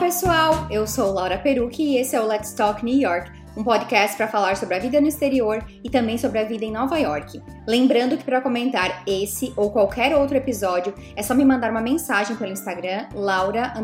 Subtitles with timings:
[0.00, 0.66] Pessoal!
[0.70, 4.26] Eu sou Laura Perucci e esse é o Let's Talk New York, um podcast para
[4.26, 7.40] falar sobre a vida no exterior e também sobre a vida em Nova York.
[7.68, 12.34] Lembrando que para comentar esse ou qualquer outro episódio é só me mandar uma mensagem
[12.34, 13.74] pelo Instagram Laura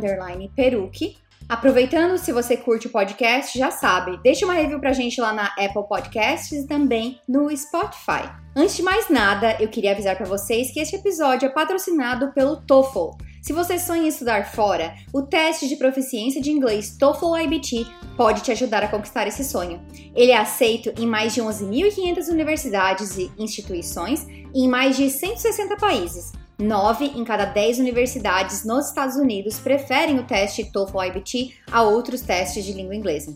[0.57, 1.19] Perucci.
[1.47, 5.49] Aproveitando, se você curte o podcast, já sabe, deixa uma review pra gente lá na
[5.49, 8.29] Apple Podcasts e também no Spotify.
[8.57, 12.57] Antes de mais nada, eu queria avisar para vocês que este episódio é patrocinado pelo
[12.63, 13.11] TOEFL.
[13.47, 17.87] Se você sonha em estudar fora, o teste de proficiência de inglês TOEFL IBT
[18.17, 19.81] pode te ajudar a conquistar esse sonho.
[20.17, 26.33] Ele é aceito em mais de 11.500 universidades e instituições em mais de 160 países.
[26.59, 32.23] Nove em cada dez universidades nos Estados Unidos preferem o teste TOEFL IBT a outros
[32.23, 33.33] testes de língua inglesa.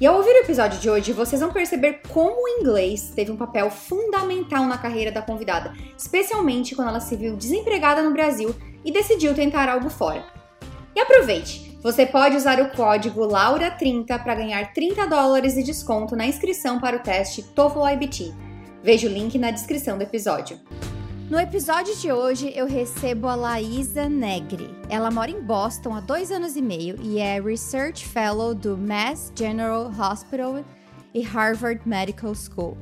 [0.00, 3.36] E ao ouvir o episódio de hoje, vocês vão perceber como o inglês teve um
[3.36, 8.52] papel fundamental na carreira da convidada, especialmente quando ela se viu desempregada no Brasil
[8.84, 10.24] e decidiu tentar algo fora.
[10.94, 11.64] E aproveite!
[11.82, 16.96] Você pode usar o código LAURA30 para ganhar 30 dólares de desconto na inscrição para
[16.96, 18.34] o teste TOEFL IBT.
[18.82, 20.58] Veja o link na descrição do episódio.
[21.28, 24.70] No episódio de hoje, eu recebo a Laísa Negri.
[24.88, 29.32] Ela mora em Boston há dois anos e meio e é Research Fellow do Mass
[29.34, 30.64] General Hospital
[31.12, 32.78] e Harvard Medical School.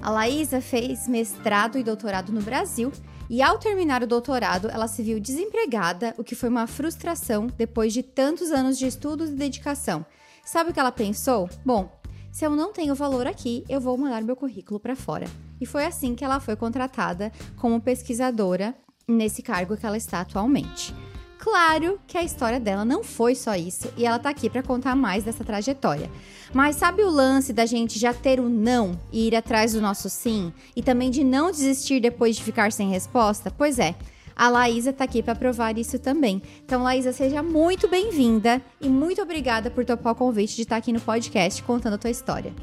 [0.00, 2.90] A Laísa fez mestrado e doutorado no Brasil
[3.32, 7.90] e, ao terminar o doutorado, ela se viu desempregada, o que foi uma frustração depois
[7.94, 10.04] de tantos anos de estudos e dedicação.
[10.44, 11.48] Sabe o que ela pensou?
[11.64, 11.90] Bom,
[12.30, 15.26] se eu não tenho valor aqui, eu vou mandar meu currículo para fora.
[15.58, 18.74] E foi assim que ela foi contratada como pesquisadora
[19.08, 20.94] nesse cargo que ela está atualmente.
[21.42, 24.94] Claro que a história dela não foi só isso e ela tá aqui para contar
[24.94, 26.08] mais dessa trajetória.
[26.54, 30.08] Mas sabe o lance da gente já ter o não e ir atrás do nosso
[30.08, 33.50] sim e também de não desistir depois de ficar sem resposta?
[33.50, 33.96] Pois é,
[34.36, 36.40] a Laísa está aqui para provar isso também.
[36.64, 40.92] Então, Laísa, seja muito bem-vinda e muito obrigada por topar o convite de estar aqui
[40.92, 42.54] no podcast contando a tua história.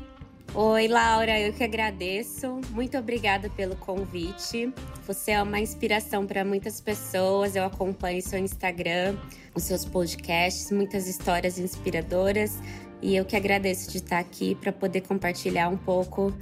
[0.56, 2.60] Oi, Laura, eu que agradeço.
[2.72, 4.74] Muito obrigada pelo convite.
[5.06, 7.56] Você é uma inspiração para muitas pessoas.
[7.56, 9.16] Eu acompanho seu Instagram,
[9.54, 12.58] os seus podcasts, muitas histórias inspiradoras.
[13.00, 16.34] E eu que agradeço de estar aqui para poder compartilhar um pouco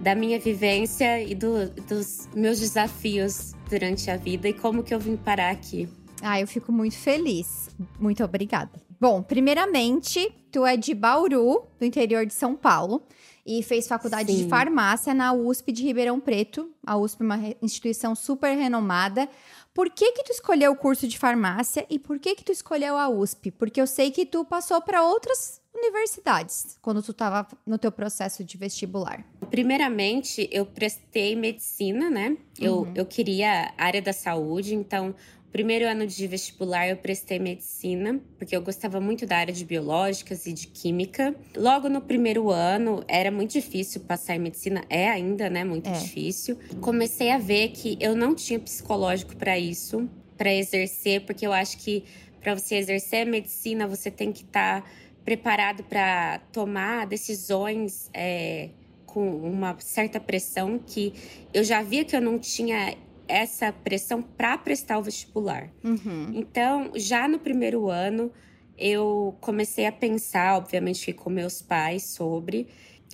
[0.00, 5.00] da minha vivência e do, dos meus desafios durante a vida e como que eu
[5.00, 5.88] vim parar aqui.
[6.22, 7.68] Ah, eu fico muito feliz.
[7.98, 8.70] Muito obrigada.
[9.00, 13.02] Bom, primeiramente, tu é de Bauru, do interior de São Paulo,
[13.48, 14.42] e fez faculdade Sim.
[14.42, 16.70] de farmácia na USP de Ribeirão Preto.
[16.86, 19.26] A USP é uma instituição super renomada.
[19.72, 22.98] Por que que tu escolheu o curso de farmácia e por que que tu escolheu
[22.98, 23.50] a USP?
[23.50, 28.44] Porque eu sei que tu passou para outras universidades quando tu estava no teu processo
[28.44, 29.24] de vestibular?
[29.48, 32.36] Primeiramente, eu prestei medicina, né?
[32.60, 32.92] Eu, uhum.
[32.94, 35.14] eu queria área da saúde, então
[35.52, 40.46] primeiro ano de vestibular eu prestei medicina, porque eu gostava muito da área de biológicas
[40.46, 41.34] e de química.
[41.56, 45.92] Logo no primeiro ano era muito difícil passar em medicina, é ainda, né, muito é.
[45.92, 46.58] difícil.
[46.80, 51.78] Comecei a ver que eu não tinha psicológico para isso, para exercer, porque eu acho
[51.78, 52.04] que
[52.40, 54.88] para você exercer a medicina você tem que estar tá
[55.24, 58.70] preparado para tomar decisões é,
[59.04, 61.12] com uma certa pressão que
[61.52, 62.94] eu já via que eu não tinha
[63.28, 65.70] essa pressão para prestar o vestibular.
[65.84, 66.30] Uhum.
[66.34, 68.32] Então, já no primeiro ano,
[68.76, 72.68] eu comecei a pensar, obviamente, com meus pais sobre.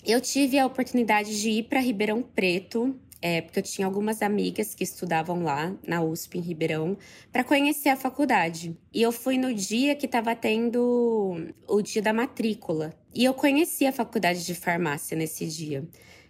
[0.07, 4.75] Eu tive a oportunidade de ir para Ribeirão Preto é, porque eu tinha algumas amigas
[4.75, 6.95] que estudavam lá na USP em Ribeirão
[7.33, 8.77] para conhecer a faculdade.
[8.93, 11.35] E eu fui no dia que estava tendo
[11.67, 12.93] o dia da matrícula.
[13.15, 15.89] E eu conheci a faculdade de farmácia nesse dia.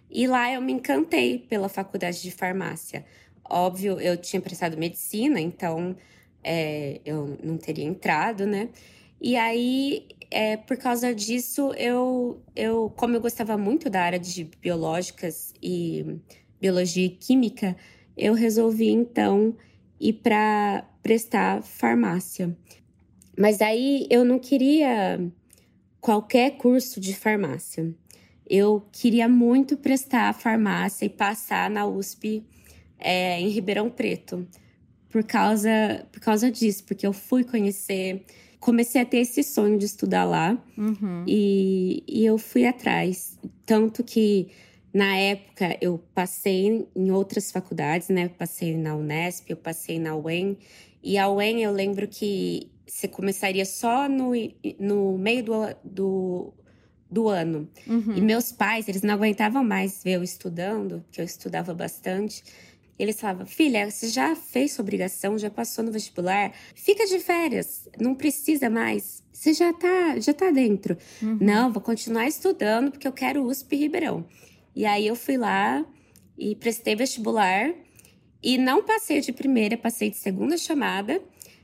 [0.09, 3.05] E lá eu me encantei pela faculdade de farmácia.
[3.49, 5.95] Óbvio, eu tinha prestado medicina, então
[6.43, 8.69] é, eu não teria entrado, né?
[9.21, 14.43] E aí, é, por causa disso, eu, eu, como eu gostava muito da área de
[14.61, 16.19] biológicas e
[16.59, 17.75] biologia e química,
[18.17, 19.55] eu resolvi então
[19.99, 22.55] ir para prestar farmácia.
[23.37, 25.19] Mas aí eu não queria
[25.99, 27.93] qualquer curso de farmácia.
[28.47, 32.45] Eu queria muito prestar farmácia e passar na USP
[32.99, 34.47] é, em Ribeirão Preto.
[35.09, 38.25] Por causa, por causa disso, porque eu fui conhecer,
[38.59, 41.23] comecei a ter esse sonho de estudar lá uhum.
[41.25, 43.39] e, e eu fui atrás.
[43.65, 44.49] Tanto que
[44.95, 48.27] na época, eu passei em outras faculdades, né?
[48.27, 50.57] Eu passei na Unesp, eu passei na UEM.
[51.03, 54.31] E a UEM, eu lembro que você começaria só no,
[54.79, 55.53] no meio do,
[55.83, 56.53] do,
[57.11, 57.67] do ano.
[57.85, 58.15] Uhum.
[58.15, 62.41] E meus pais, eles não aguentavam mais ver eu estudando, porque eu estudava bastante.
[62.97, 67.87] Eles falavam: filha, você já fez sua obrigação, já passou no vestibular, fica de férias,
[67.99, 69.23] não precisa mais.
[69.31, 70.97] Você já tá, já tá dentro.
[71.21, 71.37] Uhum.
[71.41, 74.25] Não, vou continuar estudando porque eu quero USP Ribeirão.
[74.75, 75.85] E aí eu fui lá
[76.37, 77.73] e prestei vestibular
[78.41, 81.21] e não passei de primeira, passei de segunda chamada.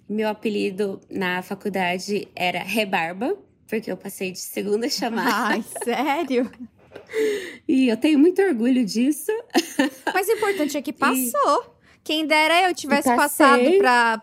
[0.07, 3.38] Meu apelido na faculdade era Rebarba,
[3.68, 5.31] porque eu passei de segunda chamada.
[5.31, 6.51] Ai, sério?
[7.68, 9.32] E eu tenho muito orgulho disso.
[10.14, 11.76] Mas o importante é que passou.
[11.78, 11.82] E...
[12.04, 13.64] Quem dera eu tivesse passado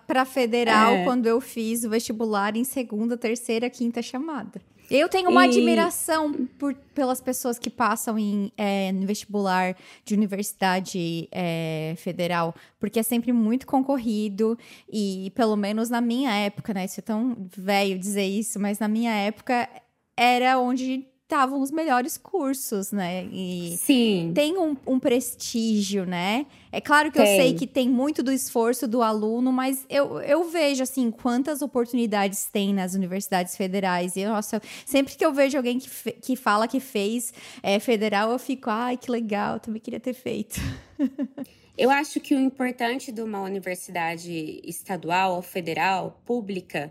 [0.06, 1.04] para federal é.
[1.04, 4.60] quando eu fiz o vestibular em segunda, terceira, quinta chamada.
[4.90, 5.50] Eu tenho uma e...
[5.50, 13.02] admiração por, pelas pessoas que passam em é, vestibular de universidade é, federal, porque é
[13.02, 14.58] sempre muito concorrido
[14.90, 16.86] e, pelo menos na minha época, né?
[16.86, 19.68] Isso é tão velho dizer isso, mas na minha época
[20.16, 23.26] era onde estavam os melhores cursos, né?
[23.30, 24.32] E Sim.
[24.34, 26.46] Tem um, um prestígio, né?
[26.72, 27.36] É claro que tem.
[27.36, 31.60] eu sei que tem muito do esforço do aluno, mas eu, eu vejo, assim, quantas
[31.60, 34.16] oportunidades tem nas universidades federais.
[34.16, 38.38] E, nossa, sempre que eu vejo alguém que, que fala que fez é, federal, eu
[38.38, 40.58] fico, ai, que legal, também queria ter feito.
[41.76, 46.90] eu acho que o importante de uma universidade estadual ou federal, pública,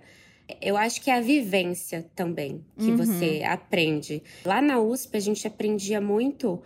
[0.62, 2.98] eu acho que é a vivência também que uhum.
[2.98, 4.24] você aprende.
[4.46, 6.62] Lá na USP, a gente aprendia muito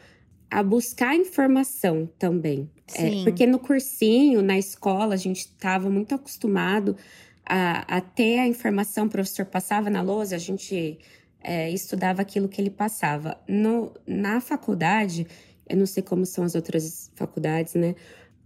[0.50, 2.70] a buscar informação também.
[2.94, 6.98] É, porque no cursinho, na escola, a gente estava muito acostumado
[7.46, 11.00] a, a, ter a informação, o professor passava na lousa, a gente
[11.42, 13.38] é, estudava aquilo que ele passava.
[13.48, 15.26] No, na faculdade,
[15.68, 17.96] eu não sei como são as outras faculdades, né?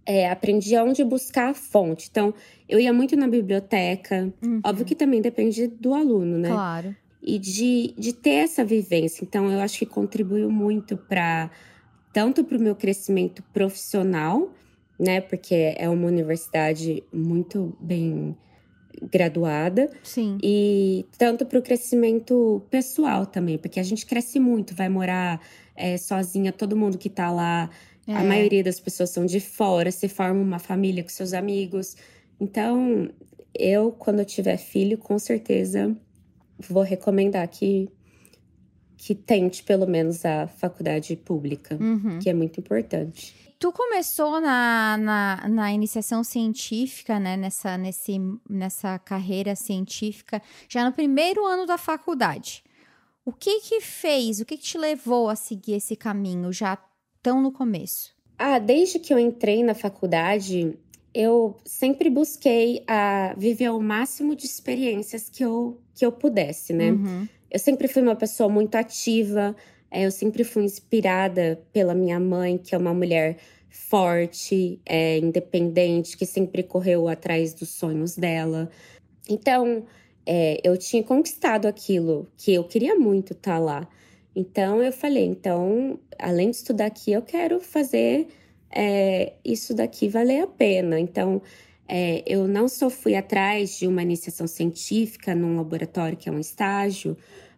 [0.06, 2.08] É, aprendi aonde buscar a fonte.
[2.08, 2.32] Então,
[2.68, 4.32] eu ia muito na biblioteca.
[4.42, 4.60] Uhum.
[4.64, 6.48] Óbvio que também depende do aluno, né?
[6.48, 6.96] Claro.
[7.20, 9.24] E de, de ter essa vivência.
[9.24, 11.50] Então, eu acho que contribuiu muito para
[12.12, 14.52] tanto para o meu crescimento profissional,
[14.98, 15.20] né?
[15.20, 18.36] Porque é uma universidade muito bem
[19.10, 19.90] graduada.
[20.04, 20.38] Sim.
[20.42, 25.40] E tanto para o crescimento pessoal também, porque a gente cresce muito, vai morar
[25.74, 27.68] é, sozinha, todo mundo que está lá
[28.06, 28.14] é.
[28.14, 31.96] A maioria das pessoas são de fora, se forma uma família com seus amigos.
[32.40, 33.10] Então,
[33.54, 35.96] eu, quando eu tiver filho, com certeza
[36.58, 37.90] vou recomendar que,
[38.96, 42.18] que tente pelo menos a faculdade pública, uhum.
[42.18, 43.34] que é muito importante.
[43.58, 47.36] Tu começou na, na, na, iniciação científica, né?
[47.36, 48.18] Nessa, nesse,
[48.48, 52.62] nessa carreira científica, já no primeiro ano da faculdade.
[53.24, 54.40] O que que fez?
[54.40, 56.76] O que, que te levou a seguir esse caminho já
[57.26, 58.14] tão no começo?
[58.38, 60.78] Ah, desde que eu entrei na faculdade,
[61.12, 66.92] eu sempre busquei a viver o máximo de experiências que eu, que eu pudesse, né?
[66.92, 67.26] Uhum.
[67.50, 69.56] Eu sempre fui uma pessoa muito ativa,
[69.90, 73.38] é, eu sempre fui inspirada pela minha mãe, que é uma mulher
[73.68, 78.70] forte, é, independente, que sempre correu atrás dos sonhos dela.
[79.28, 79.84] Então,
[80.24, 83.88] é, eu tinha conquistado aquilo que eu queria muito estar tá lá.
[84.36, 88.28] Então eu falei, então, além de estudar aqui, eu quero fazer
[88.70, 91.00] é, isso daqui valer a pena.
[91.00, 91.40] Então,
[91.88, 96.38] é, eu não só fui atrás de uma iniciação científica num laboratório que é um
[96.38, 97.16] estágio,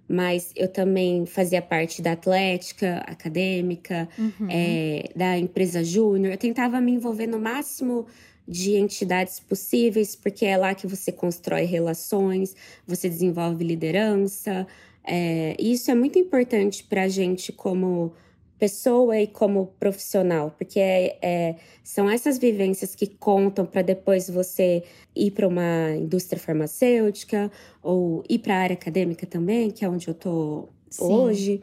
[0.08, 4.46] mas eu também fazia parte da atlética acadêmica, uhum.
[4.48, 6.32] é, da empresa júnior.
[6.32, 8.06] Eu tentava me envolver no máximo
[8.46, 12.54] de entidades possíveis, porque é lá que você constrói relações,
[12.86, 14.66] você desenvolve liderança,
[15.08, 18.12] é, isso é muito importante para a gente como
[18.58, 24.82] pessoa e como profissional, porque é, é, são essas vivências que contam para depois você
[25.14, 27.50] ir para uma indústria farmacêutica
[27.82, 30.68] ou ir para a área acadêmica também, que é onde eu tô
[31.00, 31.62] hoje.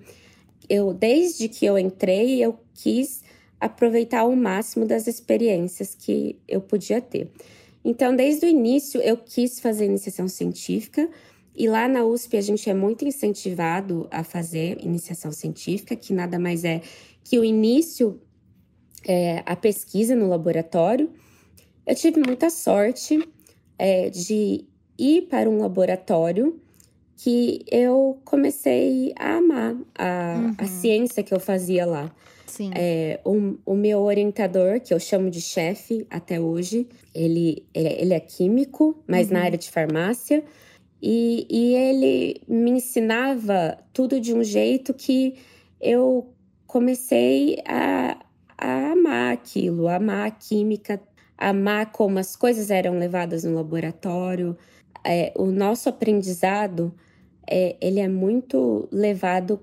[0.69, 3.23] Eu desde que eu entrei, eu quis
[3.59, 7.29] aproveitar ao máximo das experiências que eu podia ter.
[7.83, 11.07] Então, desde o início, eu quis fazer iniciação científica,
[11.55, 16.37] e lá na USP a gente é muito incentivado a fazer iniciação científica, que nada
[16.37, 16.81] mais é
[17.23, 18.19] que o início
[19.07, 21.09] é a pesquisa no laboratório.
[21.85, 23.27] Eu tive muita sorte
[23.77, 24.65] é, de
[24.97, 26.59] ir para um laboratório
[27.17, 30.55] que eu comecei a amar a, uhum.
[30.57, 32.13] a ciência que eu fazia lá.
[32.45, 32.71] Sim.
[32.75, 38.13] É, o, o, meu orientador, que eu chamo de chefe até hoje, ele, ele, ele
[38.13, 39.33] é químico, mas uhum.
[39.33, 40.43] na área de farmácia.
[41.07, 45.35] E, e ele me ensinava tudo de um jeito que
[45.79, 46.33] eu
[46.65, 48.17] comecei a,
[48.57, 50.99] a amar aquilo, amar a química,
[51.37, 54.57] amar como as coisas eram levadas no laboratório.
[55.05, 56.91] É, o nosso aprendizado,
[57.47, 59.59] é, ele é muito levado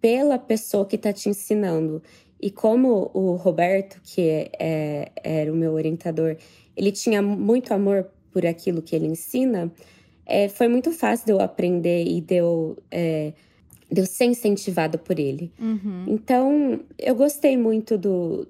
[0.00, 2.02] pela pessoa que está te ensinando.
[2.40, 6.34] E como o Roberto, que é, é, era o meu orientador,
[6.74, 9.70] ele tinha muito amor por aquilo que ele ensina,
[10.26, 13.32] é, foi muito fácil de eu aprender e de eu, é,
[13.90, 15.52] de eu ser incentivada por ele.
[15.58, 16.04] Uhum.
[16.08, 18.46] Então, eu gostei muito do,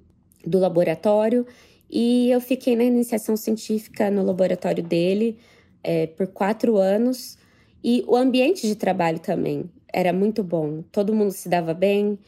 [0.47, 1.47] do laboratório
[1.91, 5.38] e eu fiquei na iniciação científica no laboratório dele
[5.83, 7.38] é, por quatro anos.
[7.83, 10.83] E o ambiente de trabalho também era muito bom.
[10.93, 12.19] Todo mundo se dava bem,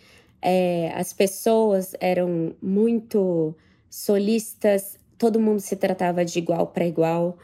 [0.42, 3.54] é, as pessoas eram muito
[3.88, 7.38] solistas, todo mundo se tratava de igual para igual,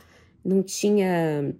[0.44, 1.54] não tinha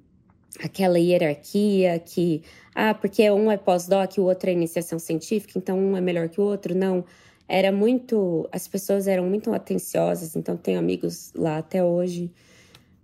[0.58, 2.42] aquela hierarquia que,
[2.74, 6.40] ah, porque um é pós-doc, o outro é iniciação científica, então um é melhor que
[6.40, 6.74] o outro.
[6.74, 7.04] Não.
[7.46, 8.48] Era muito.
[8.52, 12.32] As pessoas eram muito atenciosas, então tenho amigos lá até hoje.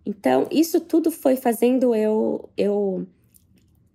[0.05, 3.05] Então, isso tudo foi fazendo eu, eu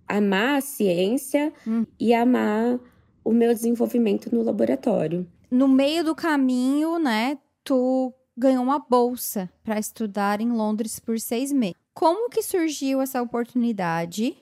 [0.06, 1.86] amar a ciência hum.
[1.98, 2.78] e amar
[3.24, 5.26] o meu desenvolvimento no laboratório.
[5.50, 11.50] No meio do caminho, né, tu ganhou uma bolsa para estudar em Londres por seis
[11.50, 11.81] meses.
[11.94, 14.36] Como que surgiu essa oportunidade?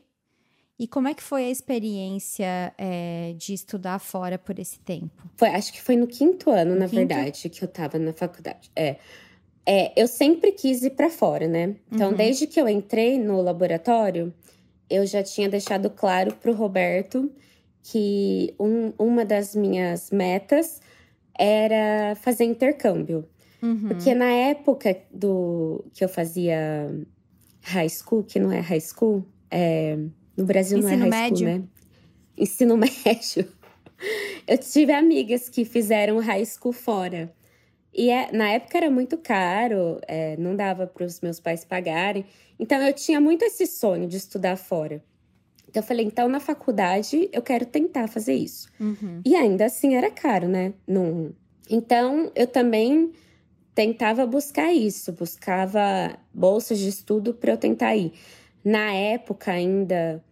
[0.78, 5.23] E como é que foi a experiência é, de estudar fora por esse tempo?
[5.37, 6.97] Foi, acho que foi no quinto ano, no na quinto?
[6.97, 8.71] verdade, que eu estava na faculdade.
[8.75, 8.97] É.
[9.66, 11.76] É, eu sempre quis ir para fora, né?
[11.92, 12.16] Então, uhum.
[12.16, 14.33] desde que eu entrei no laboratório,
[14.88, 17.30] eu já tinha deixado claro para o Roberto
[17.83, 20.80] que um, uma das minhas metas
[21.38, 23.28] era fazer intercâmbio.
[23.62, 23.88] Uhum.
[23.88, 26.90] Porque na época do que eu fazia
[27.62, 29.96] high school, que não é high school, é,
[30.36, 31.46] no Brasil Ensino não é high médio.
[31.46, 31.64] school, né?
[32.36, 33.48] Ensino médio.
[34.46, 37.32] Eu tive amigas que fizeram high school fora.
[37.92, 42.24] E é, na época era muito caro, é, não dava para os meus pais pagarem.
[42.58, 45.02] Então eu tinha muito esse sonho de estudar fora.
[45.68, 48.68] Então eu falei, então na faculdade eu quero tentar fazer isso.
[48.80, 49.20] Uhum.
[49.24, 50.72] E ainda assim era caro, né?
[50.86, 51.32] Não...
[51.68, 53.12] Então eu também
[53.80, 58.12] tentava buscar isso, buscava bolsas de estudo para eu tentar ir.
[58.62, 60.22] Na época ainda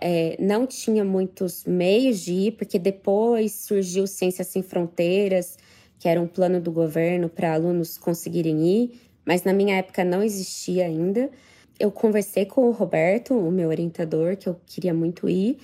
[0.00, 5.56] é, não tinha muitos meios de ir, porque depois surgiu Ciências Sem Fronteiras
[5.96, 10.20] que era um plano do governo para alunos conseguirem ir, mas na minha época não
[10.22, 11.30] existia ainda.
[11.78, 15.58] Eu conversei com o Roberto, o meu orientador, que eu queria muito ir,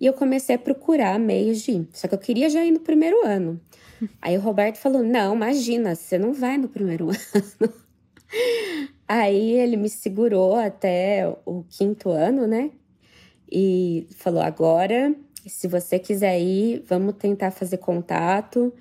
[0.00, 1.88] e eu comecei a procurar meios de ir.
[1.92, 3.60] Só que eu queria já ir no primeiro ano.
[4.20, 7.74] Aí o Roberto falou: Não, imagina, você não vai no primeiro ano.
[9.06, 12.70] Aí ele me segurou até o quinto ano, né?
[13.50, 15.14] E falou: Agora,
[15.46, 18.72] se você quiser ir, vamos tentar fazer contato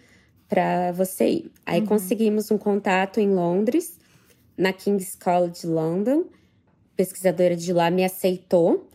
[0.48, 1.52] para você ir.
[1.66, 1.88] Aí uhum.
[1.88, 4.00] conseguimos um contato em Londres,
[4.58, 6.26] na King's College London.
[6.94, 8.90] A pesquisadora de lá me aceitou,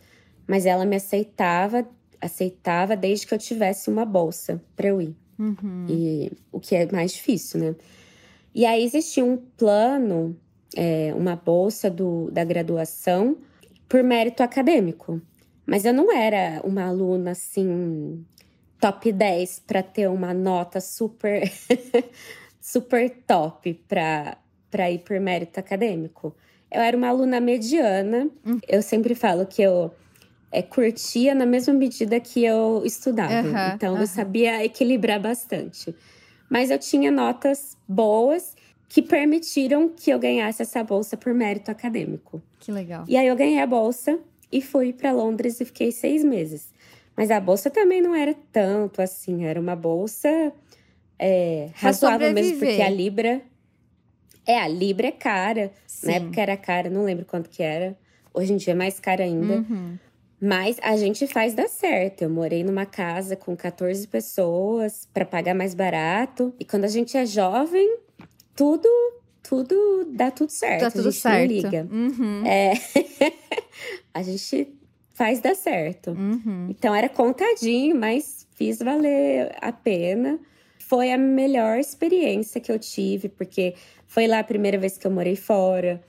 [0.46, 1.88] mas ela me aceitava,
[2.20, 5.16] aceitava desde que eu tivesse uma bolsa para eu ir.
[5.38, 5.86] Uhum.
[5.88, 7.74] E o que é mais difícil, né?
[8.54, 10.36] E aí existia um plano,
[10.76, 13.36] é, uma bolsa do, da graduação
[13.88, 15.20] por mérito acadêmico.
[15.66, 18.24] Mas eu não era uma aluna assim
[18.80, 21.50] top 10 para ter uma nota super
[22.60, 26.36] super top para ir por mérito acadêmico.
[26.70, 28.28] Eu era uma aluna mediana.
[28.44, 28.58] Hum.
[28.68, 29.92] Eu sempre falo que eu
[30.54, 33.48] é, curtia na mesma medida que eu estudava.
[33.48, 34.00] Uhum, então, uhum.
[34.00, 35.92] eu sabia equilibrar bastante.
[36.48, 38.54] Mas eu tinha notas boas
[38.88, 42.40] que permitiram que eu ganhasse essa bolsa por mérito acadêmico.
[42.60, 43.04] Que legal.
[43.08, 44.20] E aí eu ganhei a bolsa
[44.52, 46.72] e fui para Londres e fiquei seis meses.
[47.16, 50.52] Mas a bolsa também não era tanto assim, era uma bolsa
[51.18, 53.42] é, razoável mesmo, porque a Libra.
[54.46, 55.72] É, a Libra é cara.
[55.84, 56.06] Sim.
[56.06, 57.96] Na época era cara, não lembro quanto que era.
[58.32, 59.54] Hoje em dia é mais cara ainda.
[59.54, 59.98] Uhum.
[60.40, 62.22] Mas a gente faz dar certo.
[62.22, 66.54] Eu morei numa casa com 14 pessoas para pagar mais barato.
[66.58, 67.98] E quando a gente é jovem,
[68.54, 68.88] tudo
[69.42, 70.80] tudo dá tudo certo.
[70.80, 71.38] Dá tudo a gente certo.
[71.38, 71.88] não liga.
[71.90, 72.46] Uhum.
[72.46, 72.72] É.
[74.12, 74.74] a gente
[75.14, 76.10] faz dar certo.
[76.10, 76.68] Uhum.
[76.70, 80.38] Então era contadinho, mas fiz valer a pena.
[80.78, 83.74] Foi a melhor experiência que eu tive, porque
[84.06, 86.02] foi lá a primeira vez que eu morei fora,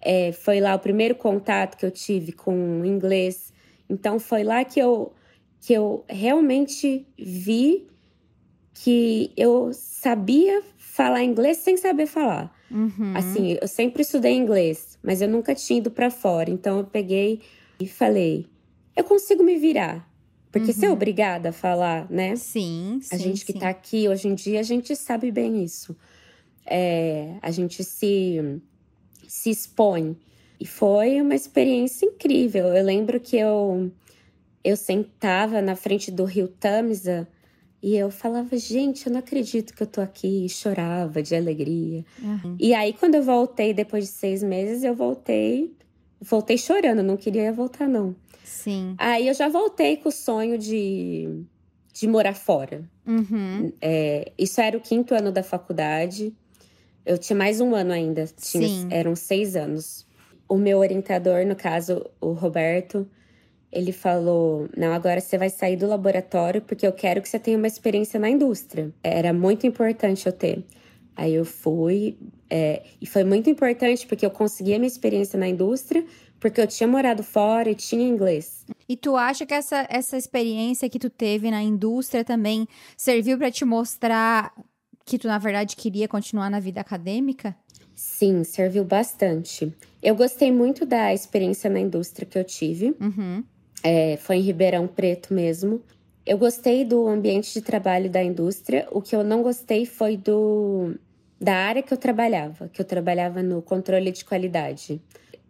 [0.00, 3.51] é, foi lá o primeiro contato que eu tive com o inglês.
[3.92, 5.12] Então foi lá que eu,
[5.60, 7.86] que eu realmente vi
[8.72, 12.50] que eu sabia falar inglês sem saber falar.
[12.70, 13.12] Uhum.
[13.14, 16.50] Assim, eu sempre estudei inglês, mas eu nunca tinha ido para fora.
[16.50, 17.42] Então eu peguei
[17.78, 18.46] e falei:
[18.96, 20.10] eu consigo me virar.
[20.50, 20.76] Porque uhum.
[20.76, 22.36] ser obrigada a falar, né?
[22.36, 23.14] Sim, sim.
[23.14, 23.58] A gente que sim.
[23.58, 25.96] tá aqui hoje em dia, a gente sabe bem isso.
[26.66, 28.60] É, a gente se,
[29.26, 30.16] se expõe.
[30.62, 32.68] E foi uma experiência incrível.
[32.68, 33.90] Eu lembro que eu,
[34.62, 37.26] eu sentava na frente do rio Tamisa
[37.82, 40.46] E eu falava, gente, eu não acredito que eu tô aqui.
[40.46, 42.04] E chorava de alegria.
[42.22, 42.54] Uhum.
[42.60, 45.74] E aí, quando eu voltei, depois de seis meses, eu voltei.
[46.20, 48.14] Voltei chorando, não queria voltar, não.
[48.44, 48.94] Sim.
[48.98, 51.42] Aí eu já voltei com o sonho de,
[51.92, 52.88] de morar fora.
[53.04, 53.72] Uhum.
[53.80, 56.32] É, isso era o quinto ano da faculdade.
[57.04, 58.26] Eu tinha mais um ano ainda.
[58.40, 58.86] Tinha, Sim.
[58.92, 60.06] Eram seis anos.
[60.52, 63.08] O meu orientador, no caso, o Roberto,
[63.72, 67.56] ele falou: Não, agora você vai sair do laboratório porque eu quero que você tenha
[67.56, 68.92] uma experiência na indústria.
[69.02, 70.62] Era muito importante eu ter.
[71.16, 72.18] Aí eu fui,
[72.50, 76.04] é, e foi muito importante porque eu consegui a minha experiência na indústria,
[76.38, 78.66] porque eu tinha morado fora e tinha inglês.
[78.86, 83.50] E tu acha que essa, essa experiência que tu teve na indústria também serviu para
[83.50, 84.52] te mostrar
[85.06, 87.56] que tu, na verdade, queria continuar na vida acadêmica?
[88.02, 89.72] Sim, serviu bastante.
[90.02, 92.96] Eu gostei muito da experiência na indústria que eu tive.
[93.00, 93.44] Uhum.
[93.80, 95.80] É, foi em Ribeirão Preto mesmo.
[96.26, 98.88] Eu gostei do ambiente de trabalho da indústria.
[98.90, 100.96] O que eu não gostei foi do
[101.40, 105.00] da área que eu trabalhava, que eu trabalhava no controle de qualidade.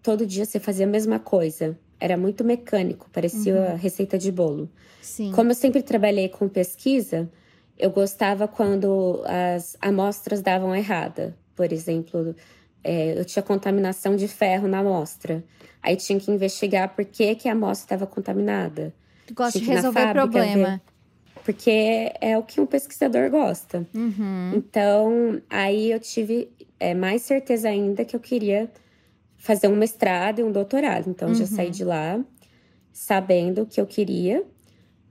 [0.02, 1.78] Todo dia você fazia a mesma coisa.
[1.98, 3.76] Era muito mecânico, parecia uhum.
[3.76, 4.68] receita de bolo.
[5.00, 5.32] Sim.
[5.32, 7.30] Como eu sempre trabalhei com pesquisa,
[7.78, 11.34] eu gostava quando as amostras davam errada.
[11.54, 12.34] Por exemplo,
[12.82, 15.44] é, eu tinha contaminação de ferro na amostra.
[15.82, 18.94] Aí tinha que investigar por que, que a amostra estava contaminada.
[19.26, 20.68] Tu gosta de resolver problema.
[20.68, 20.80] Ver,
[21.44, 23.86] porque é o que um pesquisador gosta.
[23.94, 24.52] Uhum.
[24.54, 28.70] Então, aí eu tive é, mais certeza ainda que eu queria
[29.36, 31.10] fazer um mestrado e um doutorado.
[31.10, 31.34] Então, uhum.
[31.34, 32.20] já saí de lá
[32.92, 34.44] sabendo que eu queria.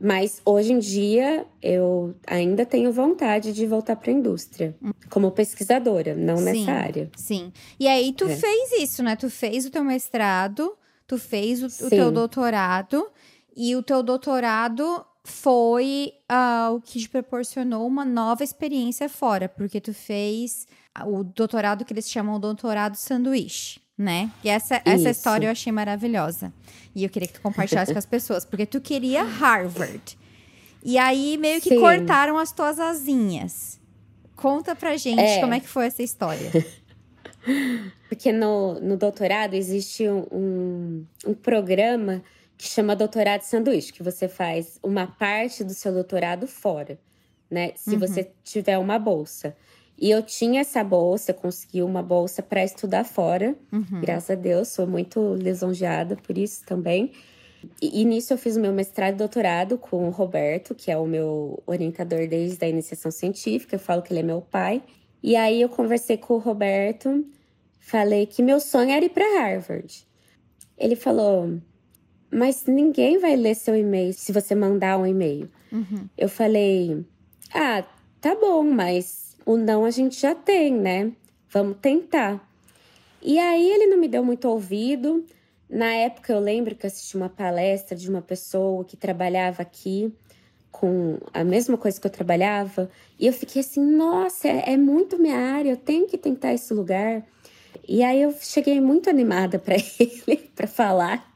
[0.04, 4.76] Mas hoje em dia eu ainda tenho vontade de voltar para a indústria
[5.12, 7.12] como pesquisadora, não sim, nessa área.
[7.16, 7.54] Sim.
[7.80, 8.36] E aí tu é.
[8.36, 9.16] fez isso, né?
[9.16, 13.08] Tu fez o teu mestrado, tu fez o, o teu doutorado
[13.56, 19.80] e o teu doutorado foi uh, o que te proporcionou uma nova experiência fora, porque
[19.80, 20.66] tu fez
[21.06, 24.32] o doutorado que eles chamam de doutorado sanduíche, né?
[24.44, 26.52] E essa, essa história eu achei maravilhosa.
[26.96, 30.18] E eu queria que tu compartilhasse com as pessoas, porque tu queria Harvard.
[30.84, 31.80] E aí meio que Sim.
[31.80, 33.80] cortaram as tuas asinhas.
[34.36, 35.40] Conta pra gente é.
[35.40, 36.52] como é que foi essa história.
[38.10, 42.24] porque no, no doutorado existe um, um, um programa
[42.58, 47.00] que chama doutorado sanduíche, que você faz uma parte do seu doutorado fora,
[47.50, 47.72] né?
[47.76, 48.00] Se uhum.
[48.00, 49.56] você tiver uma bolsa.
[50.02, 53.56] E eu tinha essa bolsa, consegui uma bolsa para estudar fora.
[53.72, 54.02] Uhum.
[54.02, 57.12] Graças a Deus, sou muito lisonjeada por isso também.
[57.80, 60.98] E, e, nisso eu fiz o meu mestrado e doutorado com o Roberto, que é
[60.98, 63.76] o meu orientador desde a iniciação científica.
[63.76, 64.82] Eu falo que ele é meu pai.
[65.22, 67.24] E aí eu conversei com o Roberto,
[67.80, 70.08] falei que meu sonho era ir para Harvard.
[70.80, 71.60] Ele falou:
[72.32, 75.48] Mas ninguém vai ler seu e-mail se você mandar um e-mail.
[75.72, 76.10] Uhum.
[76.18, 77.06] Eu falei:
[77.54, 77.86] Ah,
[78.20, 81.12] tá bom, mas o não a gente já tem, né?
[81.50, 82.46] Vamos tentar.
[83.22, 85.26] E aí ele não me deu muito ouvido.
[85.70, 90.14] Na época eu lembro que eu assisti uma palestra de uma pessoa que trabalhava aqui
[90.72, 95.20] com a mesma coisa que eu trabalhava, e eu fiquei assim, nossa, é, é muito
[95.20, 97.24] minha área, eu tenho que tentar esse lugar.
[97.88, 101.30] E aí eu cheguei muito animada para ele para falar.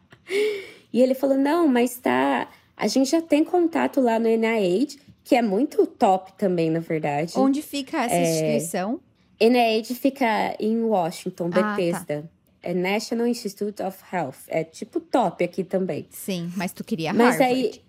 [0.91, 5.35] E ele falou: "Não, mas tá, a gente já tem contato lá no NIH que
[5.35, 7.33] é muito top também, na verdade.
[7.35, 8.23] Onde fica essa é...
[8.23, 9.01] instituição?
[9.41, 12.19] NIH fica em Washington, Bethesda.
[12.19, 12.29] Ah, tá.
[12.61, 14.45] É National Institute of Health.
[14.47, 16.07] É tipo top aqui também.
[16.11, 17.38] Sim, mas tu queria Harvard.
[17.39, 17.81] Mas aí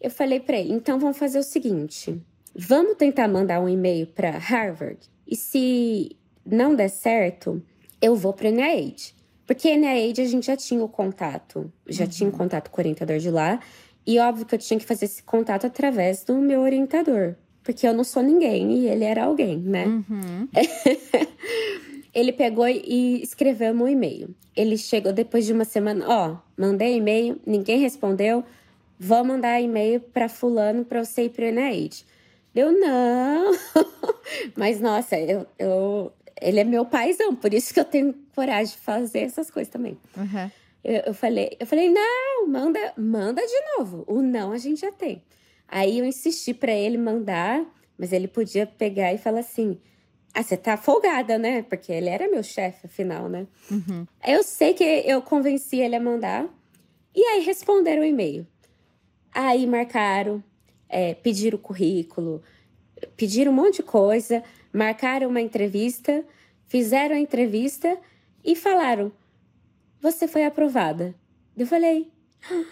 [0.00, 2.20] eu falei para ele, então vamos fazer o seguinte.
[2.54, 4.98] Vamos tentar mandar um e-mail para Harvard.
[5.26, 7.62] E se não der certo,
[8.00, 9.12] eu vou para NIH.
[9.46, 12.10] Porque NIH a gente já tinha o contato, já uhum.
[12.10, 13.60] tinha o contato com o orientador de lá.
[14.06, 17.94] E óbvio que eu tinha que fazer esse contato através do meu orientador, porque eu
[17.94, 19.86] não sou ninguém e ele era alguém, né?
[19.86, 20.48] Uhum.
[22.12, 24.34] ele pegou e escreveu um e-mail.
[24.56, 28.44] Ele chegou depois de uma semana, ó, mandei e-mail, ninguém respondeu,
[28.98, 32.04] vou mandar e-mail para fulano para você ir pro NIH.
[32.54, 33.52] Eu não.
[34.56, 38.80] Mas nossa, eu, eu ele é meu paizão, por isso que eu tenho coragem de
[38.80, 39.96] fazer essas coisas também.
[40.16, 40.50] Uhum.
[40.84, 44.04] Eu, eu, falei, eu falei, não, manda, manda de novo.
[44.06, 45.22] O não a gente já tem.
[45.68, 47.64] Aí eu insisti para ele mandar,
[47.96, 49.80] mas ele podia pegar e falar assim:
[50.34, 51.62] ah, você tá folgada, né?
[51.62, 53.46] Porque ele era meu chefe, afinal, né?
[53.70, 54.06] Uhum.
[54.26, 56.46] Eu sei que eu convenci ele a mandar.
[57.14, 58.46] E aí responderam o e-mail.
[59.32, 60.42] Aí marcaram,
[60.88, 62.42] é, pediram o currículo,
[63.16, 64.42] pediram um monte de coisa,
[64.72, 66.24] marcaram uma entrevista,
[66.66, 67.98] fizeram a entrevista
[68.44, 69.12] e falaram:
[70.02, 71.14] você foi aprovada.
[71.56, 72.10] Eu falei,
[72.50, 72.64] ah,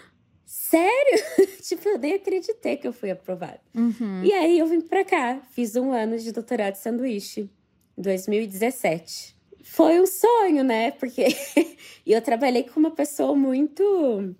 [0.45, 1.23] sério?
[1.63, 3.61] tipo, eu nem acreditei que eu fui aprovada.
[3.73, 4.21] Uhum.
[4.21, 7.49] E aí eu vim pra cá, fiz um ano de doutorado de sanduíche,
[7.97, 9.37] 2017.
[9.63, 10.91] Foi um sonho, né?
[10.91, 11.27] Porque
[12.05, 14.35] eu trabalhei com uma pessoa muito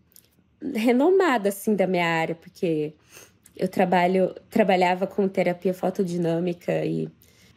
[0.76, 2.94] renomada, assim, da minha área, porque
[3.56, 7.08] eu trabalho, trabalhava com terapia fotodinâmica e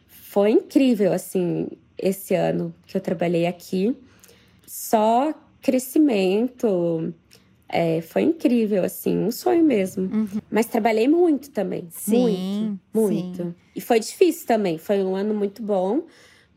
[0.07, 1.67] foi incrível, assim,
[1.97, 3.95] esse ano que eu trabalhei aqui.
[4.77, 7.13] Só crescimento,
[7.69, 10.13] é, foi incrível, assim, um sonho mesmo.
[10.13, 10.41] Uhum.
[10.51, 11.87] Mas trabalhei muito também.
[11.89, 13.43] Sim, muito, muito.
[13.43, 13.55] sim.
[13.73, 14.77] E foi difícil também.
[14.77, 16.03] Foi um ano muito bom,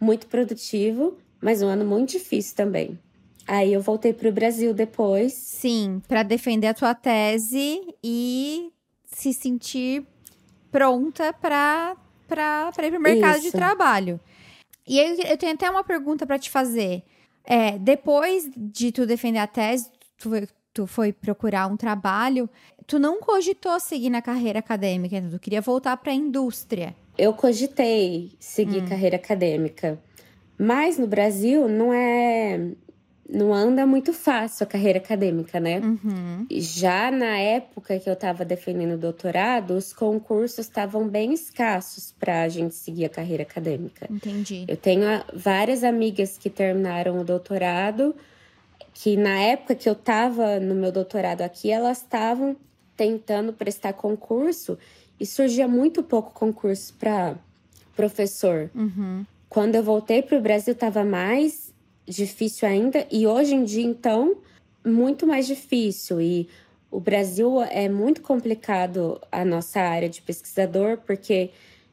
[0.00, 2.98] muito produtivo, mas um ano muito difícil também.
[3.46, 5.32] Aí eu voltei para o Brasil depois.
[5.32, 8.72] Sim, para defender a tua tese e
[9.04, 10.04] se sentir
[10.72, 13.56] pronta para para ir para o mercado de Isso.
[13.56, 14.20] trabalho.
[14.84, 17.04] E aí eu tenho até uma pergunta para te fazer.
[17.50, 22.48] É, depois de tu defender a tese, tu foi, tu foi procurar um trabalho,
[22.86, 26.94] tu não cogitou seguir na carreira acadêmica, então tu queria voltar para a indústria.
[27.16, 29.98] Eu cogitei seguir carreira acadêmica,
[30.58, 32.72] mas no Brasil não é.
[33.28, 35.80] Não anda muito fácil a carreira acadêmica, né?
[35.80, 36.46] Uhum.
[36.50, 42.42] Já na época que eu estava defendendo o doutorado, os concursos estavam bem escassos para
[42.42, 44.06] a gente seguir a carreira acadêmica.
[44.10, 44.64] Entendi.
[44.66, 48.14] Eu tenho ah, várias amigas que terminaram o doutorado,
[48.94, 52.56] que na época que eu estava no meu doutorado aqui, elas estavam
[52.96, 54.78] tentando prestar concurso
[55.20, 57.36] e surgia muito pouco concurso para
[57.94, 58.70] professor.
[58.74, 59.26] Uhum.
[59.48, 61.67] Quando eu voltei para o Brasil, estava mais
[62.08, 64.36] difícil ainda, e hoje em dia, então,
[64.84, 66.20] muito mais difícil.
[66.20, 66.48] E
[66.90, 71.50] o Brasil é muito complicado a nossa área de pesquisador, porque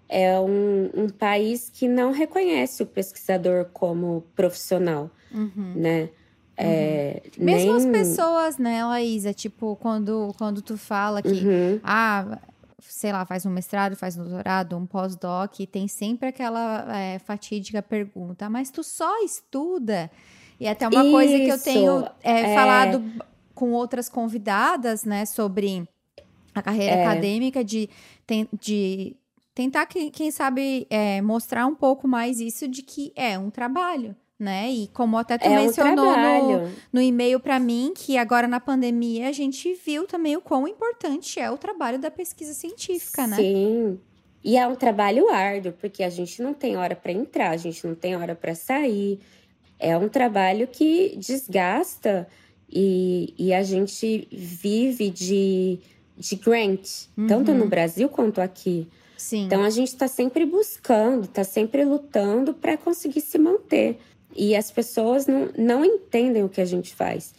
[0.07, 5.73] é um, um país que não reconhece o pesquisador como profissional, Uhum.
[5.75, 6.09] né?
[6.57, 7.75] É, Mesmo nem...
[7.75, 9.33] as pessoas, né, Laísa?
[9.33, 11.79] Tipo, quando, quando tu fala que, Uhum.
[11.83, 12.39] ah,
[12.87, 17.81] sei lá, faz um mestrado, faz um doutorado, um pós-doc, tem sempre aquela é, fatídica
[17.81, 20.09] pergunta, mas tu só estuda?
[20.59, 22.55] E até uma coisa que eu Isso, tenho é, é.
[22.55, 23.03] falado
[23.53, 25.87] com outras convidadas, né, sobre
[26.53, 27.05] a carreira É.
[27.05, 27.89] acadêmica, de,
[28.59, 29.15] de
[29.53, 34.15] tentar, que- quem sabe, é, mostrar um pouco mais isso de que é um trabalho.
[34.37, 34.69] Né?
[34.69, 39.29] E como até tu É mencionou no, no e-mail para mim que agora na pandemia
[39.29, 43.37] a gente viu também o quão importante é o trabalho da pesquisa científica, né?
[43.37, 43.97] Sim.
[44.43, 47.87] E é um trabalho árduo, porque a gente não tem hora para entrar, a gente
[47.87, 49.19] não tem hora para sair.
[49.79, 52.27] É um trabalho que desgasta
[52.69, 55.79] e, e a gente vive de,
[56.17, 57.57] de grant, tanto Uhum.
[57.59, 58.87] no Brasil quanto aqui.
[59.17, 59.45] Sim.
[59.45, 63.97] Então a gente está sempre buscando, está sempre lutando para conseguir se manter.
[64.35, 67.33] E as pessoas não, não entendem o que a gente faz.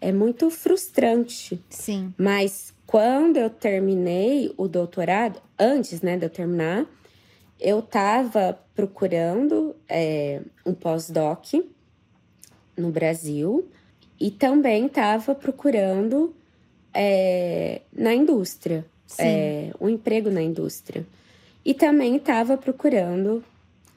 [0.00, 1.62] É muito frustrante.
[1.68, 2.14] Sim.
[2.16, 6.86] Mas quando eu terminei o doutorado, antes né, de eu terminar,
[7.60, 11.52] eu estava procurando é, um pós-doc
[12.76, 13.68] no Brasil
[14.18, 16.34] e também estava procurando
[16.94, 18.86] é, na indústria,
[19.18, 21.06] é, um emprego na indústria.
[21.64, 23.44] E também estava procurando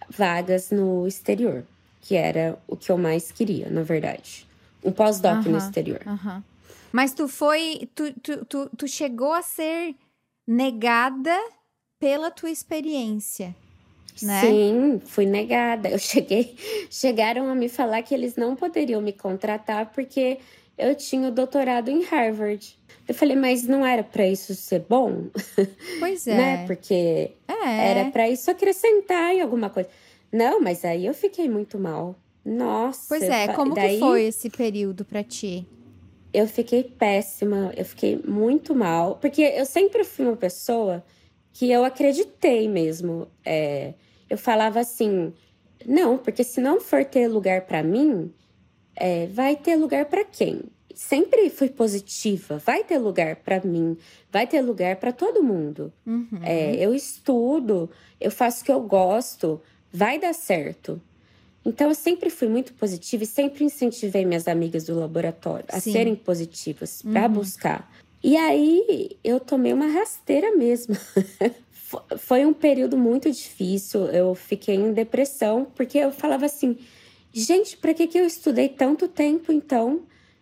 [0.10, 1.64] vagas no exterior,
[2.02, 4.48] que era o que eu mais queria, na verdade.
[4.84, 6.02] Um pós-doc no exterior.
[6.92, 7.88] Mas tu foi.
[7.96, 9.96] Tu, tu, tu, tu chegou a ser
[10.48, 11.38] negada
[12.00, 13.56] pela tua experiência.
[14.22, 14.42] Né?
[14.42, 15.90] Sim, fui negada.
[15.90, 16.56] Eu cheguei,
[16.90, 20.40] chegaram a me falar que eles não poderiam me contratar porque
[20.78, 22.78] eu tinha o doutorado em Harvard.
[23.08, 25.28] Eu falei, mas não era para isso ser bom,
[26.00, 26.36] Pois é.
[26.38, 26.68] né?
[26.68, 27.90] Porque É.
[27.90, 29.90] era para isso acrescentar em alguma coisa.
[30.32, 32.16] Não, mas aí eu fiquei muito mal.
[32.44, 33.06] Nossa.
[33.10, 35.68] Pois é, como daí que foi esse período pra ti?
[36.34, 41.04] Eu fiquei péssima, eu fiquei muito mal, porque eu sempre fui uma pessoa
[41.52, 43.28] que eu acreditei mesmo.
[43.46, 43.94] É,
[44.30, 45.34] eu falava assim,
[45.86, 48.32] não, porque se não for ter lugar para mim,
[48.96, 50.62] é, vai ter lugar para quem?
[50.96, 53.98] Sempre fui positiva, vai ter lugar para mim,
[54.32, 55.92] vai ter lugar para todo mundo.
[56.06, 56.28] Uhum.
[56.44, 57.90] É, eu estudo,
[58.20, 61.02] eu faço o que eu gosto, vai dar certo.
[61.64, 65.92] Então, eu sempre fui muito positiva e sempre incentivei minhas amigas do laboratório a Sim.
[65.94, 67.34] serem positivas, para Uhum.
[67.34, 67.92] buscar.
[68.24, 70.96] E aí, eu tomei uma rasteira mesmo.
[71.72, 76.78] Fo- Foi um período muito difícil, eu fiquei em depressão, porque eu falava assim:
[77.34, 80.02] gente, para que, que eu estudei tanto tempo então?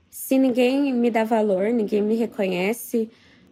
[0.09, 3.09] Se ninguém me dá valor, ninguém me reconhece.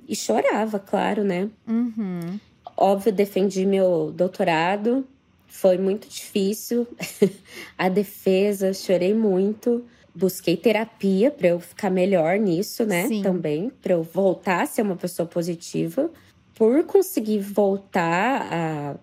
[0.08, 1.50] E chorava, claro, né?
[1.68, 2.40] Uhum.
[2.78, 5.06] Óbvio, defendi meu doutorado,
[5.48, 6.88] foi muito difícil.
[7.78, 13.08] a defesa, chorei muito, busquei terapia para eu ficar melhor nisso, né?
[13.08, 13.22] Sim.
[13.22, 16.12] Também, para eu voltar a ser uma pessoa positiva.
[16.54, 18.96] Por conseguir voltar a,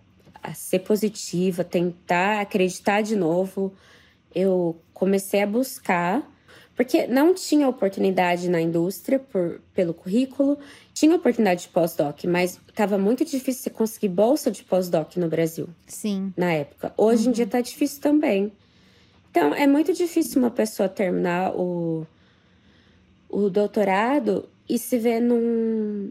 [0.43, 3.73] a ser positiva, tentar acreditar de novo,
[4.35, 6.29] eu comecei a buscar
[6.77, 10.59] porque não tinha oportunidade na indústria por, pelo currículo,
[10.93, 15.69] tinha oportunidade de pós-doc, mas estava muito difícil você conseguir bolsa de pós-doc no Brasil.
[15.87, 16.33] Sim.
[16.37, 16.93] Na época.
[16.97, 17.31] Hoje uhum.
[17.31, 18.53] em dia está difícil também.
[19.31, 22.07] Então, é muito difícil uma pessoa terminar o,
[23.29, 26.11] o doutorado e se ver num,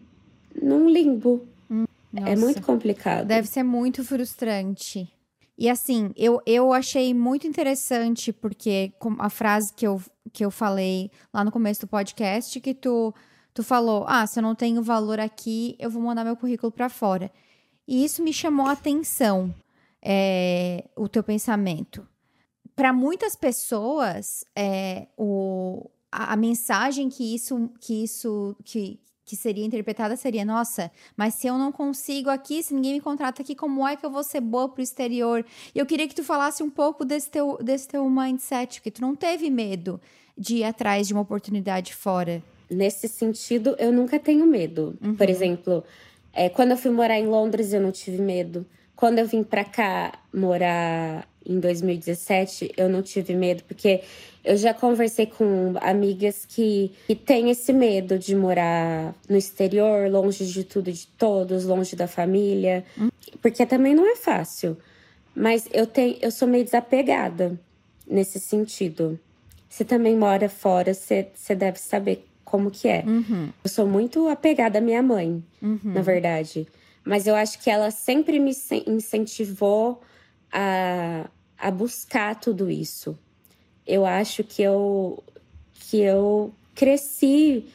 [0.62, 1.46] num limbo.
[1.70, 3.28] Hum, é muito complicado.
[3.28, 5.13] Deve ser muito frustrante.
[5.58, 11.12] E assim, eu, eu achei muito interessante, porque a frase que eu, que eu falei
[11.34, 13.14] lá no começo do podcast, que tu,
[13.54, 16.90] tu falou: ah, se eu não tenho valor aqui, eu vou mandar meu currículo para
[16.90, 17.32] fora.
[17.88, 19.54] E isso me chamou a atenção,
[20.02, 22.08] é, o teu pensamento.
[22.76, 29.66] Para muitas pessoas, é, o, a, a, mensagem que isso, que isso, que, que seria
[29.66, 33.88] interpretada seria: nossa, mas se eu não consigo aqui, se ninguém me contrata aqui, como
[33.88, 35.46] é que eu vou ser boa pro exterior?
[35.74, 39.02] E eu queria que tu falasse um pouco desse teu, desse teu mindset, que tu
[39.02, 40.00] não teve medo
[40.38, 42.44] de ir atrás de uma oportunidade fora.
[42.70, 44.98] Nesse sentido, eu nunca tenho medo.
[45.02, 45.16] Uhum.
[45.16, 45.84] Por exemplo,
[46.34, 48.66] é, quando eu fui morar em Londres, eu não tive medo.
[48.96, 54.02] Quando eu vim para cá morar em 2017, eu não tive medo, porque
[54.44, 60.46] eu já conversei com amigas que, que têm esse medo de morar no exterior, longe
[60.46, 62.84] de tudo e de todos, longe da família,
[63.42, 64.78] porque também não é fácil.
[65.36, 67.60] Mas eu tenho, eu sou meio desapegada
[68.08, 69.20] nesse sentido.
[69.68, 73.04] Você também mora fora, você, você deve saber como que é.
[73.06, 73.50] Uhum.
[73.64, 75.80] Eu sou muito apegada à minha mãe, uhum.
[75.84, 76.68] na verdade.
[77.06, 78.52] Mas eu acho que ela sempre me
[78.88, 80.02] incentivou
[80.52, 83.18] a, a buscar tudo isso
[83.86, 85.24] eu acho que eu
[85.90, 87.66] que eu cresci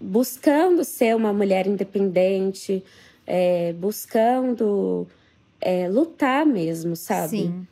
[0.00, 2.84] buscando ser uma mulher independente,
[3.26, 5.06] é, buscando
[5.60, 7.28] é, lutar mesmo, sabe?
[7.28, 7.66] Sim.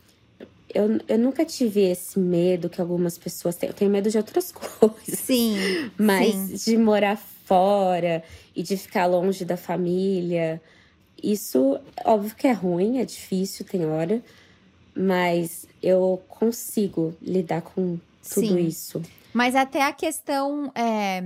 [0.72, 3.68] Eu, eu nunca tive esse medo que algumas pessoas têm.
[3.68, 5.18] Eu tenho medo de outras coisas.
[5.18, 5.56] Sim.
[5.98, 6.70] Mas sim.
[6.70, 8.22] de morar fora
[8.54, 10.62] e de ficar longe da família.
[11.22, 14.22] Isso, óbvio que é ruim, é difícil, tem hora
[14.94, 18.58] mas eu consigo lidar com tudo Sim.
[18.58, 19.02] isso.
[19.32, 20.70] Mas até a questão.
[20.74, 21.22] É,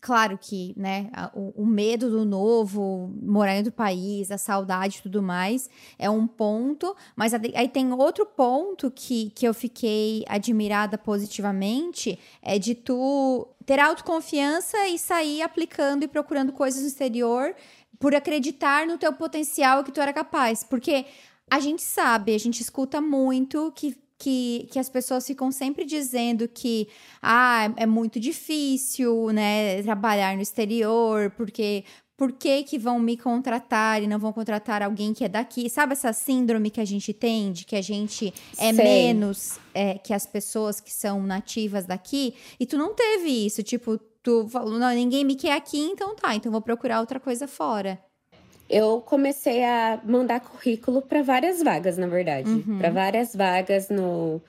[0.00, 5.02] claro que, né, o, o, medo do novo, morar em outro país, a saudade e
[5.02, 6.94] tudo mais, é um ponto.
[7.16, 13.78] Mas aí tem outro ponto que, que eu fiquei admirada positivamente: é de tu ter
[13.80, 17.54] autoconfiança e sair aplicando e procurando coisas no exterior
[17.98, 20.64] por acreditar no teu potencial que tu era capaz.
[20.64, 21.06] Porque
[21.50, 26.48] a gente sabe, a gente escuta muito que que, que, as pessoas ficam sempre dizendo
[26.48, 26.88] que
[27.20, 31.84] ah, é muito difícil, né, trabalhar no exterior, porque
[32.16, 35.68] por que, que vão me contratar e não vão contratar alguém que é daqui?
[35.68, 38.84] Sabe essa síndrome que a gente tem de que a gente é Sei.
[38.84, 42.34] menos é, que as pessoas que são nativas daqui?
[42.58, 46.34] E tu não teve isso, tipo, tu falou, não, ninguém me quer aqui, então tá,
[46.34, 47.96] então vou procurar outra coisa fora
[48.68, 52.48] eu comecei a mandar currículo para várias vagas, na verdade.
[52.48, 52.78] Uhum.
[52.78, 54.40] Para várias vagas no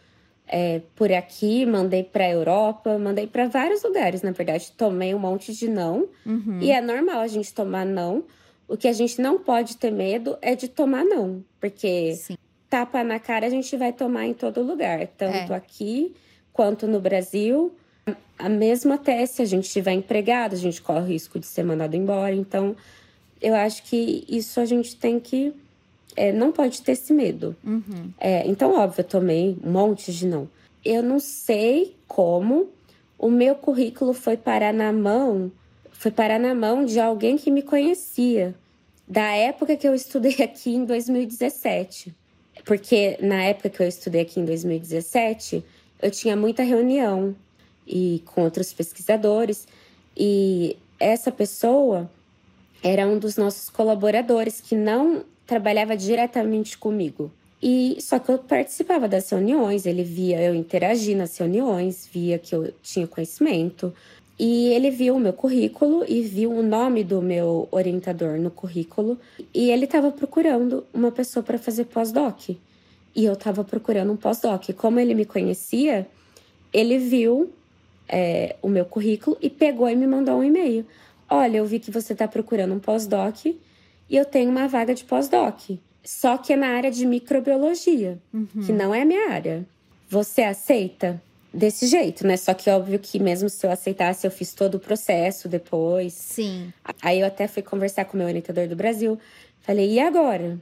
[0.47, 4.71] é, por aqui, mandei para Europa, mandei para vários lugares, na verdade.
[4.77, 6.07] Tomei um monte de não.
[6.25, 6.59] Uhum.
[6.61, 8.23] E é normal a gente tomar não.
[8.67, 12.35] O que a gente não pode ter medo é de tomar não, porque Sim.
[12.67, 15.55] tapa na cara a gente vai tomar em todo lugar, tanto é.
[15.55, 16.15] aqui
[16.51, 17.75] quanto no Brasil.
[18.37, 21.63] A mesmo até se a gente estiver empregado, a gente corre o risco de ser
[21.63, 22.35] mandado embora.
[22.35, 22.75] Então,
[23.41, 25.53] eu acho que isso a gente tem que.
[26.15, 27.55] É, não pode ter esse medo.
[27.63, 28.11] Uhum.
[28.19, 30.49] É, então, óbvio, eu tomei um monte de não.
[30.83, 32.69] Eu não sei como
[33.17, 35.51] o meu currículo foi parar na mão,
[35.91, 38.53] foi parar na mão de alguém que me conhecia,
[39.07, 42.13] da época que eu estudei aqui em 2017.
[42.63, 45.63] Porque na época que eu estudei aqui em 2017,
[46.01, 47.35] eu tinha muita reunião
[47.87, 49.67] e com outros pesquisadores,
[50.15, 52.09] e essa pessoa
[52.83, 57.31] era um dos nossos colaboradores que não trabalhava diretamente comigo.
[57.61, 62.53] E só que eu participava das reuniões, ele via eu interagir nas reuniões, via que
[62.53, 63.93] eu tinha conhecimento.
[64.37, 69.17] E ele viu o meu currículo e viu o nome do meu orientador no currículo.
[69.53, 72.49] E ele estava procurando uma pessoa para fazer pós-doc.
[72.49, 74.69] E eu estava procurando um pós-doc.
[74.73, 76.05] Como ele me conhecia,
[76.73, 77.49] ele viu
[78.07, 80.85] é, o meu currículo e pegou e me mandou um e-mail.
[81.29, 83.57] Olha, eu vi que você está procurando um pós-doc e
[84.09, 85.71] eu tenho uma vaga de pós-doc.
[86.03, 88.47] Só que é na área de microbiologia, uhum.
[88.65, 89.65] que não é a minha área.
[90.07, 91.19] Você aceita?
[91.55, 92.35] desse jeito, né?
[92.37, 96.13] Só que óbvio que mesmo se eu aceitasse, eu fiz todo o processo depois.
[96.13, 96.71] Sim.
[97.01, 99.17] Aí eu até fui conversar com o meu orientador do Brasil.
[99.61, 100.59] Falei, e agora?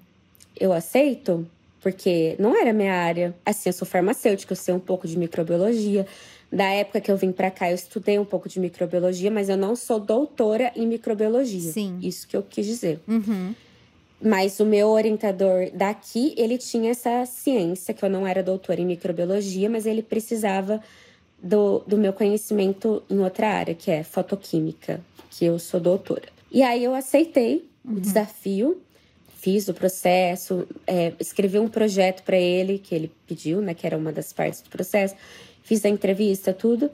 [0.57, 1.47] Eu aceito?
[1.81, 3.35] Porque não era minha área.
[3.45, 6.05] Assim, eu sou farmacêutica, eu sei um pouco de microbiologia.
[6.53, 9.57] Da época que eu vim para cá, eu estudei um pouco de microbiologia, mas eu
[9.57, 11.71] não sou doutora em microbiologia.
[11.71, 11.97] Sim.
[11.99, 12.99] Isso que eu quis dizer.
[13.07, 13.55] Uhum.
[14.21, 18.85] Mas o meu orientador daqui, ele tinha essa ciência, que eu não era doutora em
[18.85, 20.79] microbiologia, mas ele precisava
[21.41, 26.27] do, do meu conhecimento em outra área, que é fotoquímica, que eu sou doutora.
[26.51, 27.95] E aí eu aceitei uhum.
[27.95, 28.79] o desafio,
[29.39, 33.97] fiz o processo, é, escrevi um projeto para ele, que ele pediu, né, que era
[33.97, 35.15] uma das partes do processo,
[35.63, 36.91] fiz a entrevista, tudo.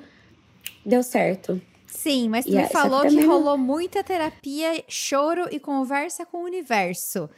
[0.86, 1.62] Deu certo.
[1.88, 6.38] Sim, mas tu e me falou que, que rolou muita terapia, choro e conversa com
[6.38, 7.30] o universo.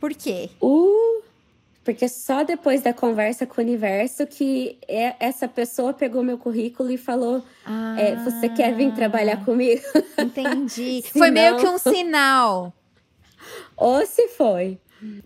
[0.00, 0.48] Por quê?
[0.62, 1.22] Uh,
[1.84, 6.90] porque só depois da conversa com o universo que é, essa pessoa pegou meu currículo
[6.90, 9.82] e falou: ah, é, Você quer vir trabalhar comigo?
[10.18, 11.02] Entendi.
[11.12, 12.72] foi meio que um sinal.
[13.76, 14.78] Ou se foi.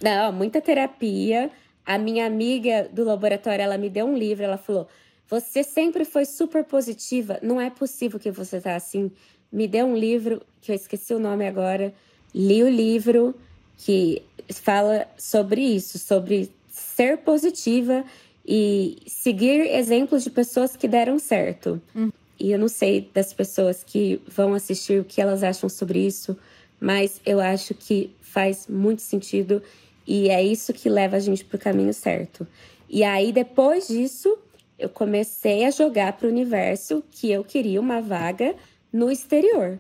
[0.03, 1.51] Não, muita terapia.
[1.85, 4.88] A minha amiga do laboratório, ela me deu um livro, ela falou:
[5.33, 7.38] você sempre foi super positiva.
[7.42, 9.11] Não é possível que você tá assim.
[9.51, 11.95] Me dê um livro, que eu esqueci o nome agora.
[12.35, 13.35] Li o livro
[13.79, 18.05] que fala sobre isso, sobre ser positiva
[18.47, 21.81] e seguir exemplos de pessoas que deram certo.
[21.97, 22.11] Hum.
[22.38, 26.37] E eu não sei das pessoas que vão assistir o que elas acham sobre isso,
[26.79, 29.62] mas eu acho que faz muito sentido
[30.07, 32.47] e é isso que leva a gente para o caminho certo.
[32.87, 34.37] E aí, depois disso,
[34.83, 38.57] eu comecei a jogar para o universo que eu queria uma vaga
[38.92, 39.79] no exterior.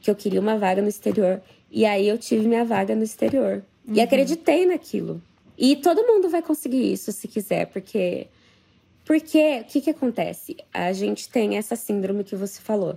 [0.00, 1.42] Que eu queria uma vaga no exterior.
[1.68, 3.64] E aí eu tive minha vaga no exterior.
[3.86, 3.94] Uhum.
[3.94, 5.20] E acreditei naquilo.
[5.58, 8.28] E todo mundo vai conseguir isso se quiser, porque.
[9.04, 10.56] Porque o que, que acontece?
[10.72, 12.96] A gente tem essa síndrome que você falou,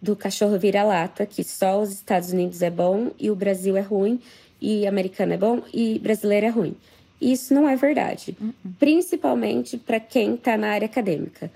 [0.00, 4.20] do cachorro vira-lata, que só os Estados Unidos é bom e o Brasil é ruim,
[4.60, 6.76] e americano é bom e brasileiro é ruim.
[7.20, 8.52] Isso não é verdade, uh -uh.
[8.78, 11.50] principalmente para quem está na área acadêmica.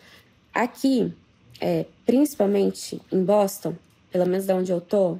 [0.52, 1.12] Aqui,
[1.60, 3.74] é, principalmente em Boston,
[4.12, 5.18] pelo menos da onde eu tô,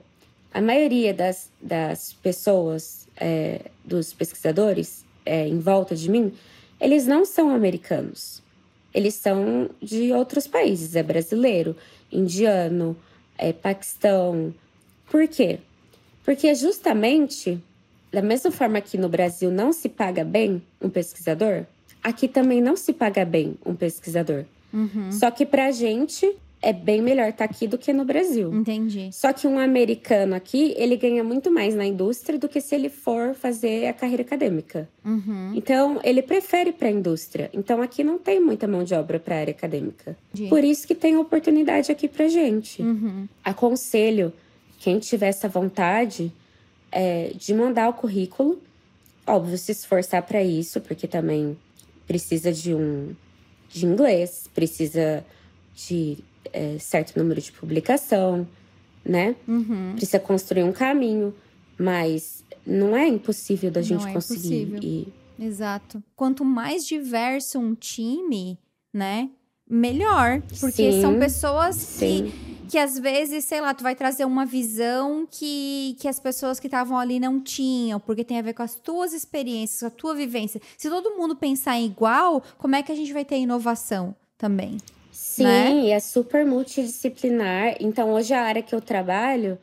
[0.53, 6.33] a maioria das, das pessoas, é, dos pesquisadores é, em volta de mim,
[6.81, 8.43] eles não são americanos.
[8.93, 11.77] Eles são de outros países, é brasileiro,
[12.13, 12.97] indiano,
[13.37, 14.55] é paquistão.
[15.11, 15.59] Por quê?
[16.25, 17.59] Porque justamente
[18.15, 21.65] da mesma forma que no Brasil não se paga bem um pesquisador,
[22.03, 24.45] aqui também não se paga bem um pesquisador.
[24.73, 25.11] Uhum.
[25.13, 28.53] Só que pra gente é bem melhor estar tá aqui do que no Brasil.
[28.55, 29.11] Entendi.
[29.13, 32.89] Só que um americano aqui, ele ganha muito mais na indústria do que se ele
[32.89, 34.89] for fazer a carreira acadêmica.
[35.05, 35.53] Uhum.
[35.55, 37.51] Então, ele prefere para a indústria.
[37.53, 40.17] Então, aqui não tem muita mão de obra para a área acadêmica.
[40.33, 40.49] Entendi.
[40.49, 42.81] Por isso que tem oportunidade aqui pra gente.
[42.81, 43.29] Uhum.
[43.45, 44.33] Aconselho
[44.79, 46.33] quem tiver essa vontade
[46.95, 48.63] é, de mandar o currículo.
[49.27, 51.59] Óbvio, se esforçar para isso, porque também
[52.07, 53.15] precisa de um
[53.69, 55.25] de inglês, precisa
[55.75, 56.19] de
[56.53, 58.47] é, certo número de publicação,
[59.05, 59.35] né?
[59.49, 59.95] Uhum.
[59.97, 61.35] Precisa construir um caminho,
[61.77, 64.79] mas não é impossível da gente é conseguir.
[64.81, 65.13] E...
[65.39, 66.01] Exato.
[66.15, 68.57] Quanto mais diverso um time,
[68.93, 69.29] né?
[69.69, 70.41] Melhor.
[70.61, 72.31] Porque sim, são pessoas sim.
[72.31, 76.59] que que às vezes, sei lá, tu vai trazer uma visão que, que as pessoas
[76.59, 79.91] que estavam ali não tinham, porque tem a ver com as tuas experiências, com a
[79.91, 80.61] tua vivência.
[80.77, 84.79] Se todo mundo pensar igual, como é que a gente vai ter inovação também?
[85.11, 85.91] Sim, né?
[85.91, 87.77] é super multidisciplinar.
[87.81, 89.59] Então, hoje a área que eu trabalho,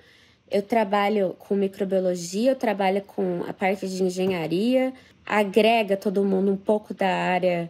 [0.49, 4.93] eu trabalho com microbiologia, eu trabalho com a parte de engenharia,
[5.25, 7.69] agrega todo mundo um pouco da área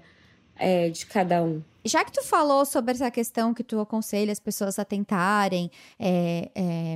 [0.62, 1.62] é, de cada um.
[1.84, 6.52] Já que tu falou sobre essa questão que tu aconselha as pessoas a tentarem é,
[6.54, 6.96] é,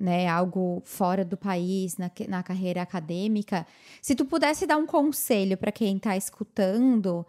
[0.00, 3.64] né, algo fora do país na, na carreira acadêmica,
[4.02, 7.24] se tu pudesse dar um conselho para quem está escutando,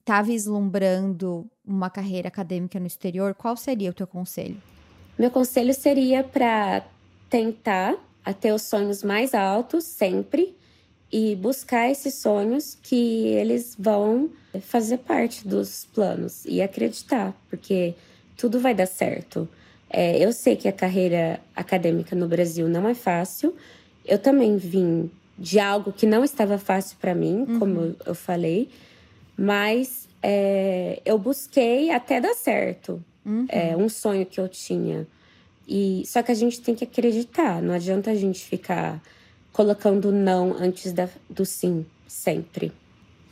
[0.00, 4.60] está vislumbrando uma carreira acadêmica no exterior, qual seria o teu conselho?
[5.16, 6.84] Meu conselho seria para
[7.28, 7.94] tentar
[8.24, 10.58] a ter os sonhos mais altos sempre
[11.12, 14.30] e buscar esses sonhos que eles vão
[14.62, 17.94] fazer parte dos planos e acreditar, porque
[18.36, 19.48] tudo vai dar certo.
[19.88, 23.54] É, eu sei que a carreira acadêmica no Brasil não é fácil.
[24.04, 27.58] Eu também vim de algo que não estava fácil para mim, uhum.
[27.58, 28.68] como eu falei,
[29.36, 33.02] mas é, eu busquei até dar certo.
[33.24, 33.46] Uhum.
[33.48, 35.06] É um sonho que eu tinha.
[35.66, 37.62] E só que a gente tem que acreditar.
[37.62, 39.00] Não adianta a gente ficar
[39.52, 42.72] colocando não antes da, do sim, sempre.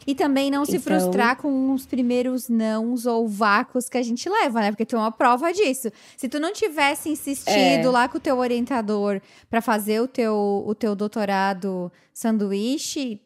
[0.06, 4.26] E também não se Então- frustrar com os primeiros nãos ou vácuos que a gente
[4.28, 4.70] leva, né?
[4.72, 5.90] Porque tu é uma prova disso.
[6.16, 7.90] Se tu não tivesse insistido É.
[7.90, 13.20] lá com o teu orientador pra fazer o teu, o teu doutorado sanduíche,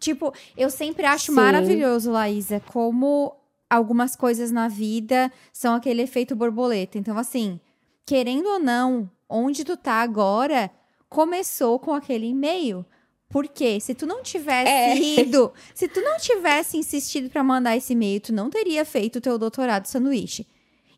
[0.00, 1.32] tipo, eu sempre acho Sim.
[1.36, 3.32] maravilhoso, Laísa, como
[3.70, 6.98] algumas coisas na vida são aquele efeito borboleta.
[6.98, 7.60] Então, assim,
[8.04, 10.68] querendo ou não, onde tu tá agora
[11.14, 12.84] começou com aquele e-mail.
[13.28, 14.96] Porque se tu não tivesse É.
[14.96, 19.20] ido, se tu não tivesse insistido pra mandar esse e-mail, tu não teria feito o
[19.20, 20.46] teu doutorado sanduíche.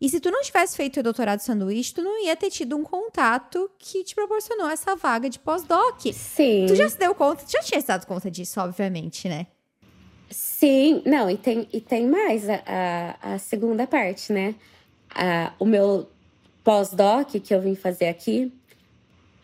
[0.00, 2.76] E se tu não tivesse feito o teu doutorado sanduíche, tu não ia ter tido
[2.76, 6.00] um contato que te proporcionou essa vaga de pós-doc.
[6.12, 6.66] Sim.
[6.68, 7.44] Tu já se deu conta?
[7.44, 9.46] Tu já tinha se dado conta disso, obviamente, né?
[10.30, 14.54] Sim, não, e tem, e tem mais a, a, a segunda parte, né?
[15.14, 16.08] A, o meu
[16.64, 18.52] pós-doc que eu vim fazer aqui,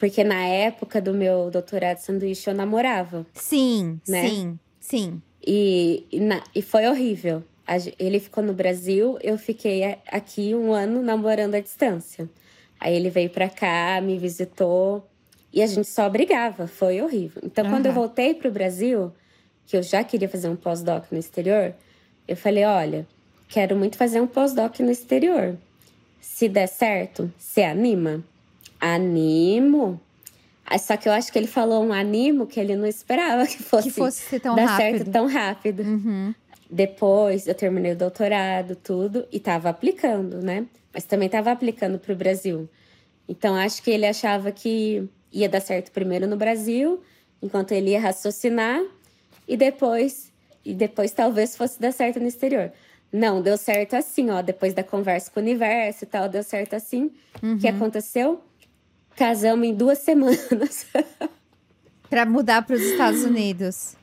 [0.02, 3.24] porque na época do meu doutorado de sanduíche eu namorava.
[3.34, 4.28] Sim, Né?
[4.28, 5.22] sim, sim.
[5.46, 7.44] E, e, na- e foi horrível.
[8.00, 12.28] Ele ficou no Brasil, eu fiquei aqui um ano namorando à distância.
[12.80, 15.08] Aí ele veio pra cá, me visitou
[15.52, 17.40] e a gente só brigava, foi horrível.
[17.44, 19.12] Então, quando eu voltei pro Brasil,
[19.66, 21.72] que eu já queria fazer um pós-doc no exterior,
[22.26, 23.06] eu falei: olha,
[23.48, 25.56] quero muito fazer um pós-doc no exterior.
[26.20, 28.24] Se der certo, você anima?
[28.82, 30.00] Animo.
[30.66, 33.62] Ah, Só que eu acho que ele falou um animo que ele não esperava que
[33.62, 34.96] fosse, Que fosse tão dar rápido.
[34.98, 35.82] certo tão rápido.
[35.82, 36.34] Uhum.
[36.70, 40.66] Depois eu terminei o doutorado, tudo, e tava aplicando, né?
[40.92, 42.68] Mas também tava aplicando pro Brasil.
[43.28, 47.00] Então acho que ele achava que ia dar certo primeiro no Brasil,
[47.42, 48.82] enquanto ele ia raciocinar,
[49.46, 50.32] e depois,
[50.64, 52.72] e depois talvez fosse dar certo no exterior.
[53.12, 54.40] Não, deu certo assim, ó.
[54.40, 57.10] Depois da conversa com o universo e tal, deu certo assim.
[57.42, 58.40] O que aconteceu?
[59.16, 60.86] Casamos em duas semanas.
[62.08, 63.94] Pra mudar pros Estados Unidos.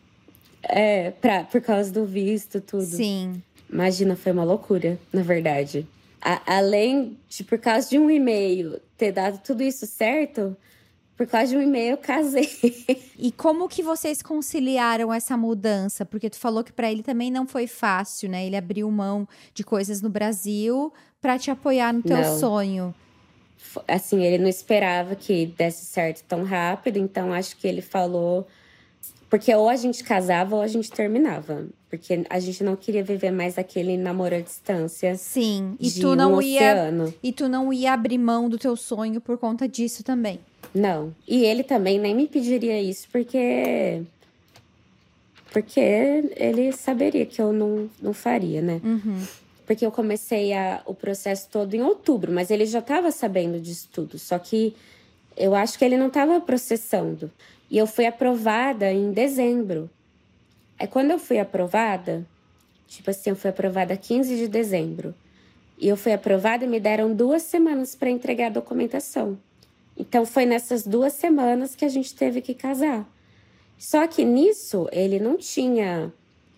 [0.64, 2.84] é, pra, por causa do visto, tudo.
[2.84, 3.41] Sim.
[3.72, 5.88] Imagina, foi uma loucura, na verdade.
[6.20, 10.57] A- além de, por causa de um e-mail, ter dado tudo isso certo,
[11.16, 12.49] por causa de um e-mail eu casei.
[13.18, 16.03] E como que vocês conciliaram essa mudança?
[16.03, 18.43] Porque tu falou que pra ele também não foi fácil, né?
[18.47, 20.91] Ele abriu mão de coisas no Brasil
[21.22, 22.39] pra te apoiar no teu Não.
[22.39, 22.95] sonho.
[23.88, 28.47] Assim, ele não esperava que desse certo tão rápido, então acho que ele falou.
[29.30, 31.68] Porque ou a gente casava ou a gente terminava.
[31.89, 35.16] Porque a gente não queria viver mais aquele namoro à distância.
[35.16, 35.76] Sim.
[35.80, 37.14] E tu não um ia oceano.
[37.22, 40.39] e tu não ia abrir mão do teu sonho por conta disso também.
[40.74, 41.14] Não.
[41.28, 44.01] E ele também nem me pediria isso, porque.
[45.51, 48.80] Porque ele saberia que eu não, não faria, né?
[48.84, 49.20] Uhum.
[49.70, 53.88] Porque eu comecei a- o processo todo em outubro, mas ele já estava sabendo disso
[53.93, 54.17] tudo.
[54.17, 54.76] Só que
[55.38, 57.30] eu acho que ele não estava processando.
[57.70, 59.88] E eu fui aprovada em dezembro.
[60.80, 62.26] Aí quando eu fui aprovada,
[62.88, 65.13] tipo assim, eu fui aprovada 15 de dezembro.
[65.78, 69.38] E eu fui aprovada e me deram duas semanas para entregar a documentação.
[69.95, 73.07] Então foi nessas duas semanas que a gente teve que casar.
[73.78, 76.11] Só que nisso ele não tinha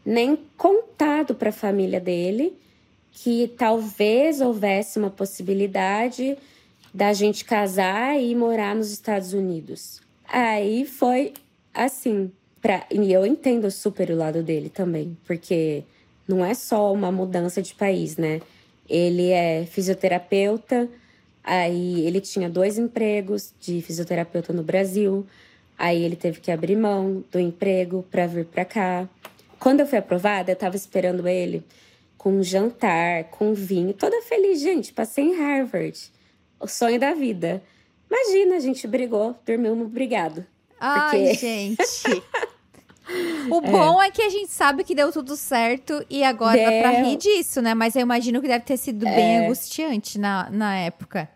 [0.06, 2.58] nem contado para a família dele
[3.12, 6.38] que talvez houvesse uma possibilidade
[6.94, 10.02] da gente casar e morar nos Estados Unidos.
[10.28, 11.34] Aí foi
[11.74, 12.32] assim,
[12.62, 15.84] pra, e eu entendo super o lado dele também, porque
[16.28, 18.42] não é só uma mudança de país, né?
[18.90, 20.90] Ele é fisioterapeuta,
[21.44, 25.26] aí ele tinha dois empregos de fisioterapeuta no Brasil,
[25.78, 29.10] aí ele teve que abrir mão do emprego para vir para cá.
[29.60, 31.64] Quando eu fui aprovada, eu tava esperando ele
[32.22, 36.00] com jantar, com vinho, toda feliz, gente, passei em Harvard.
[36.60, 37.64] O sonho da vida.
[38.08, 40.46] Imagina, a gente brigou, dormiu no brigado.
[40.80, 42.24] Ai, Porque- gente.
[43.50, 46.92] O bom é que a gente sabe que deu tudo certo e agora dá pra
[46.92, 47.06] Deu.
[47.06, 47.74] rir disso, né?
[47.74, 49.46] Mas eu imagino que deve ter sido bem É.
[49.46, 51.28] angustiante na, na época.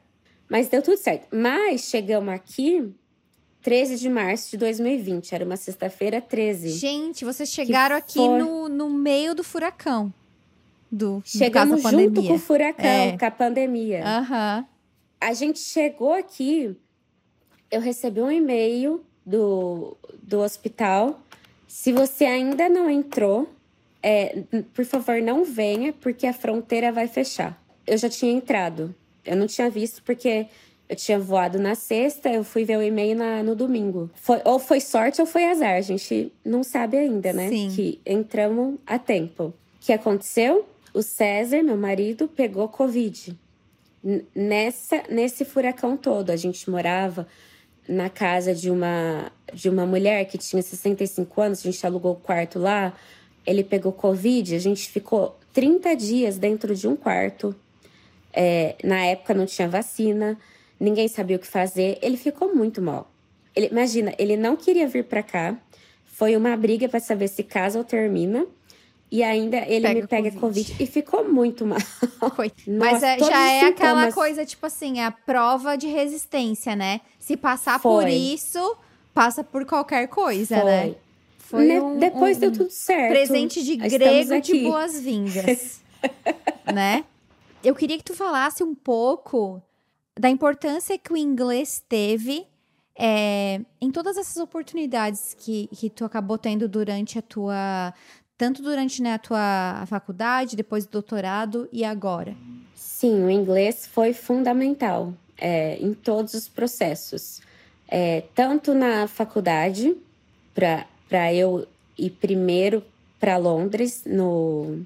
[0.47, 1.27] Mas deu tudo certo.
[1.36, 2.93] Mas chegamos aqui
[3.61, 6.69] 13 de março de 2020, era uma sexta-feira 13.
[6.69, 8.38] Gente, vocês chegaram aqui foi?
[8.39, 10.13] no, no meio do furacão.
[10.95, 13.17] Do, Chegamos caso, junto com o furacão, É.
[13.17, 14.01] com a pandemia.
[14.05, 14.65] Aham.
[15.19, 16.75] A gente chegou aqui,
[17.69, 21.19] eu recebi um e-mail do, do hospital.
[21.67, 23.49] Se você ainda não entrou,
[24.01, 24.43] é,
[24.73, 27.61] por favor, não venha, porque a fronteira vai fechar.
[27.85, 28.93] Eu já tinha entrado.
[29.25, 30.45] Eu não tinha visto, porque
[30.87, 34.09] eu tinha voado na sexta, eu fui ver o e-mail na- no domingo.
[34.15, 37.49] Foi, ou foi sorte ou foi azar, a gente não sabe ainda, né?
[37.49, 37.71] Sim.
[37.75, 39.45] Que entramos a tempo.
[39.45, 40.65] O que aconteceu?
[40.95, 43.37] O César, meu marido, pegou Covid.
[44.33, 47.27] Nessa, nesse furacão todo, a gente morava
[47.87, 52.15] na casa de uma, de uma mulher que tinha 65 anos, a gente alugou o
[52.15, 52.93] quarto lá
[53.45, 57.55] ele pegou Covid, a gente ficou 30 dias dentro de um quarto.
[58.33, 60.37] É, na época não tinha vacina,
[60.79, 61.97] ninguém sabia o que fazer.
[62.01, 63.09] Ele ficou muito mal.
[63.55, 65.55] Ele, imagina, ele não queria vir para cá.
[66.05, 68.45] Foi uma briga para saber se casa ou termina.
[69.16, 70.72] E ainda ele pega me pega COVID.
[70.72, 70.84] COVID.
[70.84, 71.80] e ficou muito mal.
[72.68, 76.99] Mas é, já é aquela coisa, tipo assim, a prova de resistência, né?
[77.18, 78.03] Se passar Foi.
[78.03, 78.78] por isso,
[79.13, 80.66] passa por qualquer coisa, Foi.
[80.66, 80.95] né?
[81.38, 83.11] Foi ne um, Depois um deu tudo certo.
[83.11, 85.82] Presente de grego de boas-vindas,
[86.74, 87.05] né?
[87.63, 89.61] Eu queria que tu falasse um pouco
[90.20, 92.45] da importância que o inglês teve
[92.99, 97.93] é, em todas essas oportunidades que, que tu acabou tendo durante a tua
[98.38, 102.36] tanto durante né, a tua faculdade, depois do doutorado e agora?
[102.73, 107.41] Sim, o inglês foi fundamental é, em todos os processos.
[107.88, 109.95] É, tanto na faculdade,
[110.53, 111.67] para eu
[111.97, 112.83] ir primeiro
[113.19, 114.81] para Londres, no,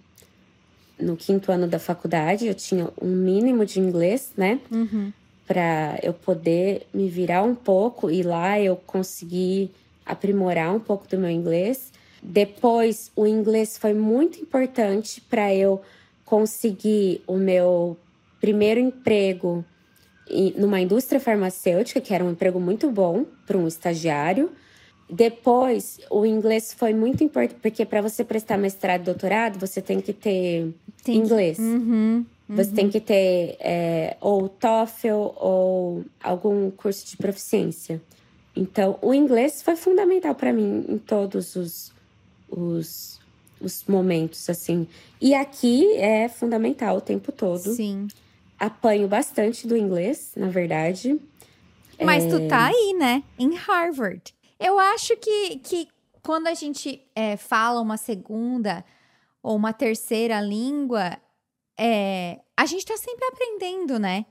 [1.00, 4.60] no quinto ano da faculdade, eu tinha um mínimo de inglês, né?
[4.72, 5.12] Uhum.
[5.48, 9.72] Para eu poder me virar um pouco e lá eu consegui
[10.06, 11.92] aprimorar um pouco do meu inglês.
[12.22, 15.82] Depois, o inglês foi muito importante para eu
[16.26, 17.98] conseguir o meu
[18.40, 19.66] primeiro emprego
[20.56, 24.52] numa indústria farmacêutica, que era um emprego muito bom para um estagiário.
[25.10, 30.00] Depois, o inglês foi muito importante, porque para você prestar mestrado e doutorado, você tem
[30.00, 30.72] que ter
[31.04, 31.58] tem inglês.
[31.58, 32.56] Uhum, uhum.
[32.56, 38.00] Você tem que ter é, ou TOEFL ou algum curso de proficiência.
[38.56, 41.92] Então, o inglês foi fundamental para mim em todos os,
[42.50, 43.20] os,
[43.60, 44.88] os momentos, assim.
[45.22, 47.74] E aqui é fundamental o tempo todo.
[47.74, 48.08] Sim.
[48.58, 51.20] Apanho bastante do inglês, na verdade.
[52.04, 52.30] Mas é...
[52.30, 53.24] tu tá aí, né?
[53.38, 54.34] Em Harvard.
[54.60, 55.88] Eu acho que, que
[56.22, 58.84] quando a gente é, fala uma segunda
[59.42, 61.18] ou uma terceira língua,
[61.78, 64.26] é, a gente tá sempre aprendendo, né?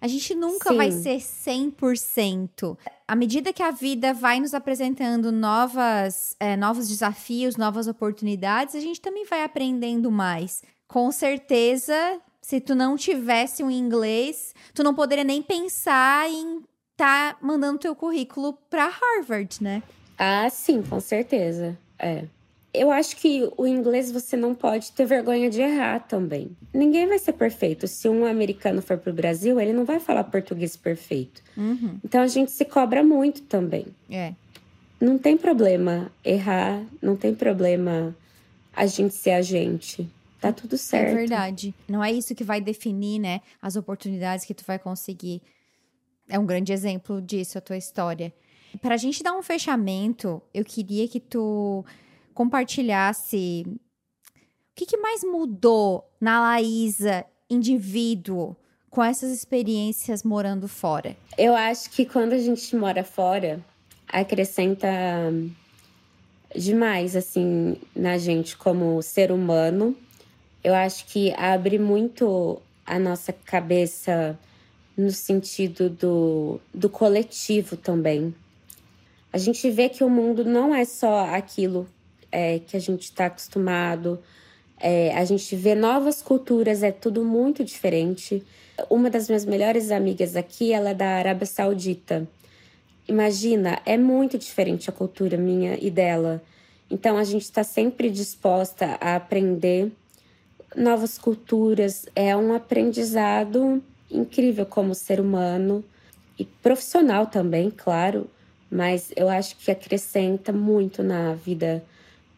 [0.00, 0.76] A gente nunca Sim.
[0.76, 2.76] vai ser 100%.
[3.08, 8.80] À medida que a vida vai nos apresentando novas, é, novos desafios, novas oportunidades, a
[8.80, 10.62] gente também vai aprendendo mais.
[10.86, 17.34] Com certeza, se tu não tivesse um inglês, tu não poderia nem pensar em estar
[17.34, 19.82] tá mandando teu currículo para Harvard, né?
[20.18, 21.76] Ah, sim, com certeza.
[21.98, 22.24] É
[22.76, 26.56] eu acho que o inglês você não pode ter vergonha de errar também.
[26.72, 27.88] Ninguém vai ser perfeito.
[27.88, 31.42] Se um americano for para o Brasil, ele não vai falar português perfeito.
[31.56, 31.98] Uhum.
[32.04, 33.86] Então a gente se cobra muito também.
[34.10, 34.34] É.
[35.00, 38.14] Não tem problema errar, não tem problema
[38.74, 40.08] a gente ser a gente.
[40.40, 41.12] Tá tudo é certo.
[41.12, 41.74] É verdade.
[41.88, 45.42] Não é isso que vai definir, né, as oportunidades que tu vai conseguir.
[46.28, 48.32] É um grande exemplo disso a tua história.
[48.80, 51.84] Para a gente dar um fechamento, eu queria que tu
[52.36, 53.78] compartilhasse o
[54.76, 58.54] que, que mais mudou na Laísa, indivíduo,
[58.90, 61.16] com essas experiências morando fora?
[61.38, 63.64] Eu acho que quando a gente mora fora,
[64.06, 64.78] acrescenta
[66.54, 69.96] demais, assim, na gente como ser humano.
[70.62, 74.38] Eu acho que abre muito a nossa cabeça
[74.94, 78.34] no sentido do, do coletivo também.
[79.32, 81.88] A gente vê que o mundo não é só aquilo
[82.30, 84.18] é, que a gente está acostumado.
[84.78, 88.42] É, a gente vê novas culturas, é tudo muito diferente.
[88.90, 92.28] Uma das minhas melhores amigas aqui, ela é da Arábia Saudita.
[93.08, 96.42] Imagina, é muito diferente a cultura minha e dela.
[96.90, 99.92] Então a gente está sempre disposta a aprender
[100.74, 102.06] novas culturas.
[102.14, 105.84] É um aprendizado incrível como ser humano
[106.38, 108.28] e profissional também, claro.
[108.70, 111.82] Mas eu acho que acrescenta muito na vida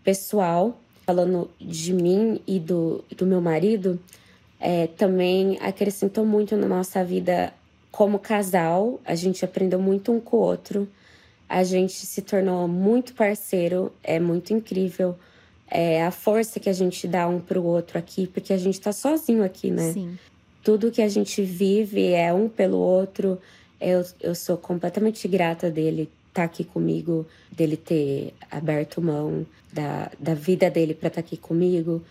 [0.08, 4.00] pessoal, falando de mim e do, do meu marido,
[4.58, 7.52] é, também acrescentou muito na nossa vida
[7.92, 8.98] como casal.
[9.04, 10.88] A gente aprendeu muito um com o outro.
[11.46, 15.14] A gente se tornou muito parceiro, é muito incrível.
[15.70, 18.92] É a força que a gente dá um pro outro aqui, porque a gente tá
[18.92, 19.92] sozinho aqui, né?
[19.92, 20.18] Sim.
[20.64, 23.38] Tudo que a gente vive é um pelo outro.
[23.78, 26.08] Eu, eu sou completamente grata dele
[26.40, 31.36] tá aqui comigo, dele ter aberto mão da, da vida dele para estar tá aqui
[31.36, 32.02] comigo.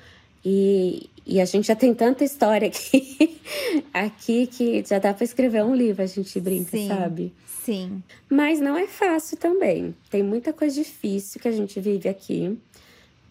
[0.43, 3.39] E, e a gente já tem tanta história aqui,
[3.93, 7.33] aqui que já dá para escrever um livro, a gente brinca, sim, sabe?
[7.63, 8.01] Sim.
[8.29, 9.93] Mas não é fácil também.
[10.09, 12.57] Tem muita coisa difícil que a gente vive aqui.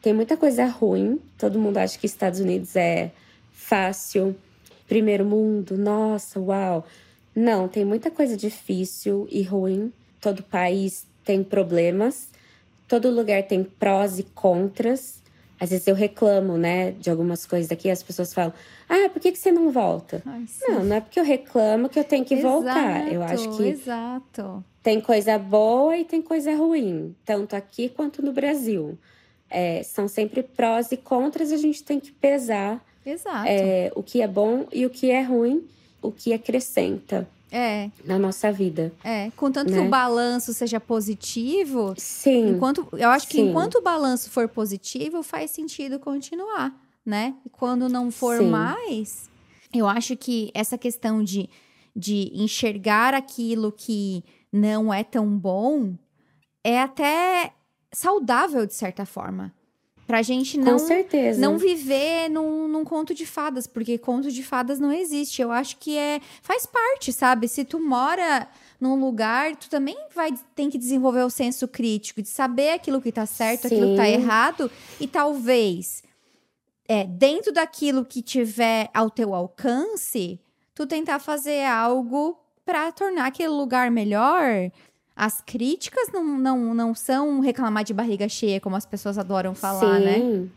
[0.02, 1.18] Tem muita coisa ruim.
[1.38, 3.10] Todo mundo acha que Estados Unidos é
[3.52, 4.36] fácil,
[4.86, 6.86] primeiro mundo, nossa, uau.
[7.34, 9.92] Não, tem muita coisa difícil e ruim.
[10.20, 12.28] Todo país tem problemas,
[12.88, 15.22] todo lugar tem prós e contras,
[15.58, 18.52] às vezes eu reclamo, né, de algumas coisas daqui, as pessoas falam:
[18.88, 20.22] "Ah, por que que você não volta?".
[20.26, 23.12] Ai, não, não é porque eu reclamo que eu tenho que exato, voltar.
[23.12, 24.64] Eu acho que Exato.
[24.82, 28.96] Tem coisa boa e tem coisa ruim, tanto aqui quanto no Brasil.
[29.50, 32.84] É, são sempre prós e contras, a gente tem que pesar.
[33.48, 35.66] É, o que é bom e o que é ruim,
[36.02, 37.28] o que acrescenta.
[37.50, 37.90] É.
[38.04, 38.92] Na nossa vida.
[39.04, 39.30] É.
[39.36, 39.78] Contanto né?
[39.78, 41.94] que o balanço seja positivo.
[41.96, 42.50] Sim.
[42.50, 43.48] Enquanto, eu acho que sim.
[43.48, 46.74] enquanto o balanço for positivo, faz sentido continuar,
[47.04, 47.34] né?
[47.44, 48.50] E quando não for sim.
[48.50, 49.30] mais,
[49.72, 51.48] eu acho que essa questão de,
[51.94, 55.94] de enxergar aquilo que não é tão bom
[56.64, 57.52] é até
[57.92, 59.54] saudável de certa forma.
[60.06, 60.76] Pra gente não,
[61.38, 65.42] não viver num, num conto de fadas, porque conto de fadas não existe.
[65.42, 67.48] Eu acho que é faz parte, sabe?
[67.48, 68.48] Se tu mora
[68.80, 73.10] num lugar, tu também vai tem que desenvolver o senso crítico de saber aquilo que
[73.10, 73.74] tá certo, Sim.
[73.74, 76.04] aquilo que tá errado e talvez
[76.88, 80.38] é, dentro daquilo que tiver ao teu alcance,
[80.74, 84.70] tu tentar fazer algo para tornar aquele lugar melhor,
[85.16, 89.98] as críticas não, não, não são reclamar de barriga cheia, como as pessoas adoram falar,
[89.98, 90.14] né?
[90.14, 90.40] Sim.
[90.42, 90.48] né?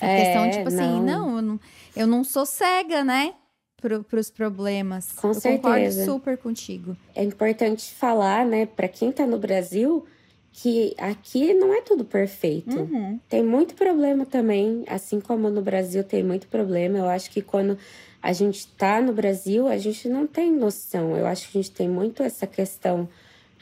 [0.00, 1.60] A é, questão, tipo assim, não, eu não,
[1.96, 3.34] eu não sou cega, né?
[3.80, 5.12] Para os problemas.
[5.12, 5.62] Com eu certeza.
[5.62, 6.96] concordo super contigo.
[7.14, 10.06] É importante falar, né, para quem tá no Brasil,
[10.52, 12.78] que aqui não é tudo perfeito.
[12.78, 13.20] Uhum.
[13.28, 16.96] Tem muito problema também, assim como no Brasil tem muito problema.
[16.96, 17.76] Eu acho que quando
[18.22, 21.14] a gente tá no Brasil, a gente não tem noção.
[21.16, 23.06] Eu acho que a gente tem muito essa questão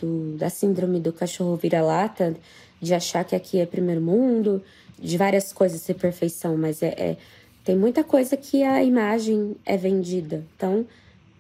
[0.03, 2.35] do, da síndrome do cachorro vira-lata,
[2.81, 4.63] de achar que aqui é primeiro mundo,
[4.99, 7.17] de várias coisas ser perfeição, mas é, é,
[7.65, 10.45] tem muita coisa que a imagem é vendida.
[10.57, 10.85] Então,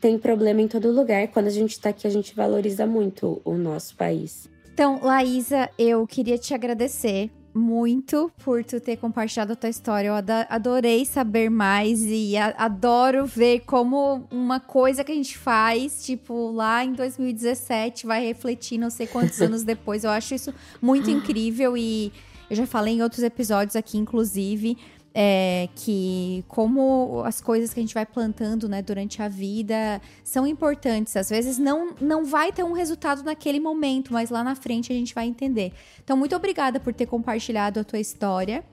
[0.00, 1.28] tem problema em todo lugar.
[1.28, 4.48] Quando a gente está aqui, a gente valoriza muito o nosso país.
[4.72, 10.08] Então, Laísa, eu queria te agradecer muito por tu ter compartilhado a tua história.
[10.08, 10.14] Eu
[10.48, 16.84] adorei saber mais e adoro ver como uma coisa que a gente faz, tipo, lá
[16.84, 20.04] em 2017, vai refletir não sei quantos anos depois.
[20.04, 22.12] Eu acho isso muito incrível e
[22.48, 24.76] eu já falei em outros episódios aqui, inclusive
[25.14, 30.46] é, que como as coisas que a gente vai plantando né, durante a vida são
[30.46, 31.16] importantes.
[31.16, 34.96] Às vezes não, não vai ter um resultado naquele momento, mas lá na frente a
[34.96, 35.72] gente vai entender.
[36.02, 38.64] Então, muito obrigada por ter compartilhado a tua história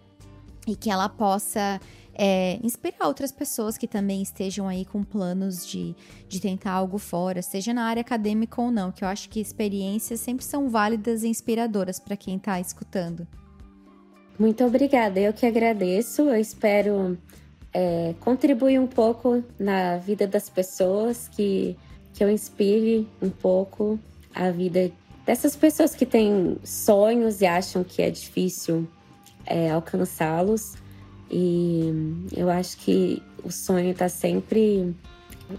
[0.68, 1.80] e que ela possa
[2.14, 5.96] é, inspirar outras pessoas que também estejam aí com planos de,
[6.28, 10.20] de tentar algo fora, seja na área acadêmica ou não, que eu acho que experiências
[10.20, 13.28] sempre são válidas e inspiradoras para quem está escutando.
[14.40, 16.22] Muito obrigada, eu que agradeço.
[16.22, 17.18] Eu espero
[17.74, 21.76] é, contribuir um pouco na vida das pessoas, que,
[22.14, 24.00] que eu inspire um pouco
[24.34, 24.90] a vida
[25.26, 28.88] dessas pessoas que têm sonhos e acham que é difícil
[29.46, 30.76] é, alcançá-los.
[31.30, 31.92] E
[32.34, 34.96] eu acho que o sonho está sempre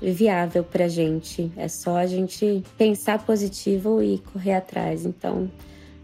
[0.00, 1.52] viável para gente.
[1.54, 5.04] É só a gente pensar positivo e correr atrás.
[5.04, 5.50] Então,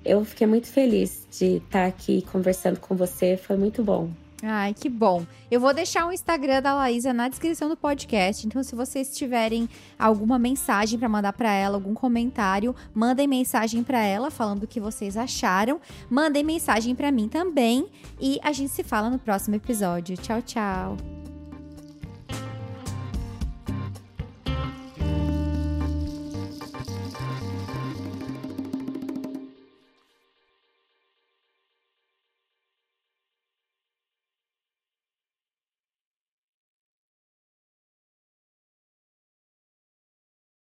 [0.06, 4.10] eu fiquei muito feliz de estar aqui conversando com você, foi muito bom.
[4.42, 5.24] Ai, que bom.
[5.50, 8.46] Eu vou deixar o Instagram da Laísa na descrição do podcast.
[8.46, 14.02] Então, se vocês tiverem alguma mensagem para mandar para ela, algum comentário, mandem mensagem para
[14.04, 15.80] ela falando o que vocês acharam.
[16.10, 17.88] Mandem mensagem para mim também.
[18.20, 20.16] E a gente se fala no próximo episódio.
[20.16, 21.25] Tchau, tchau.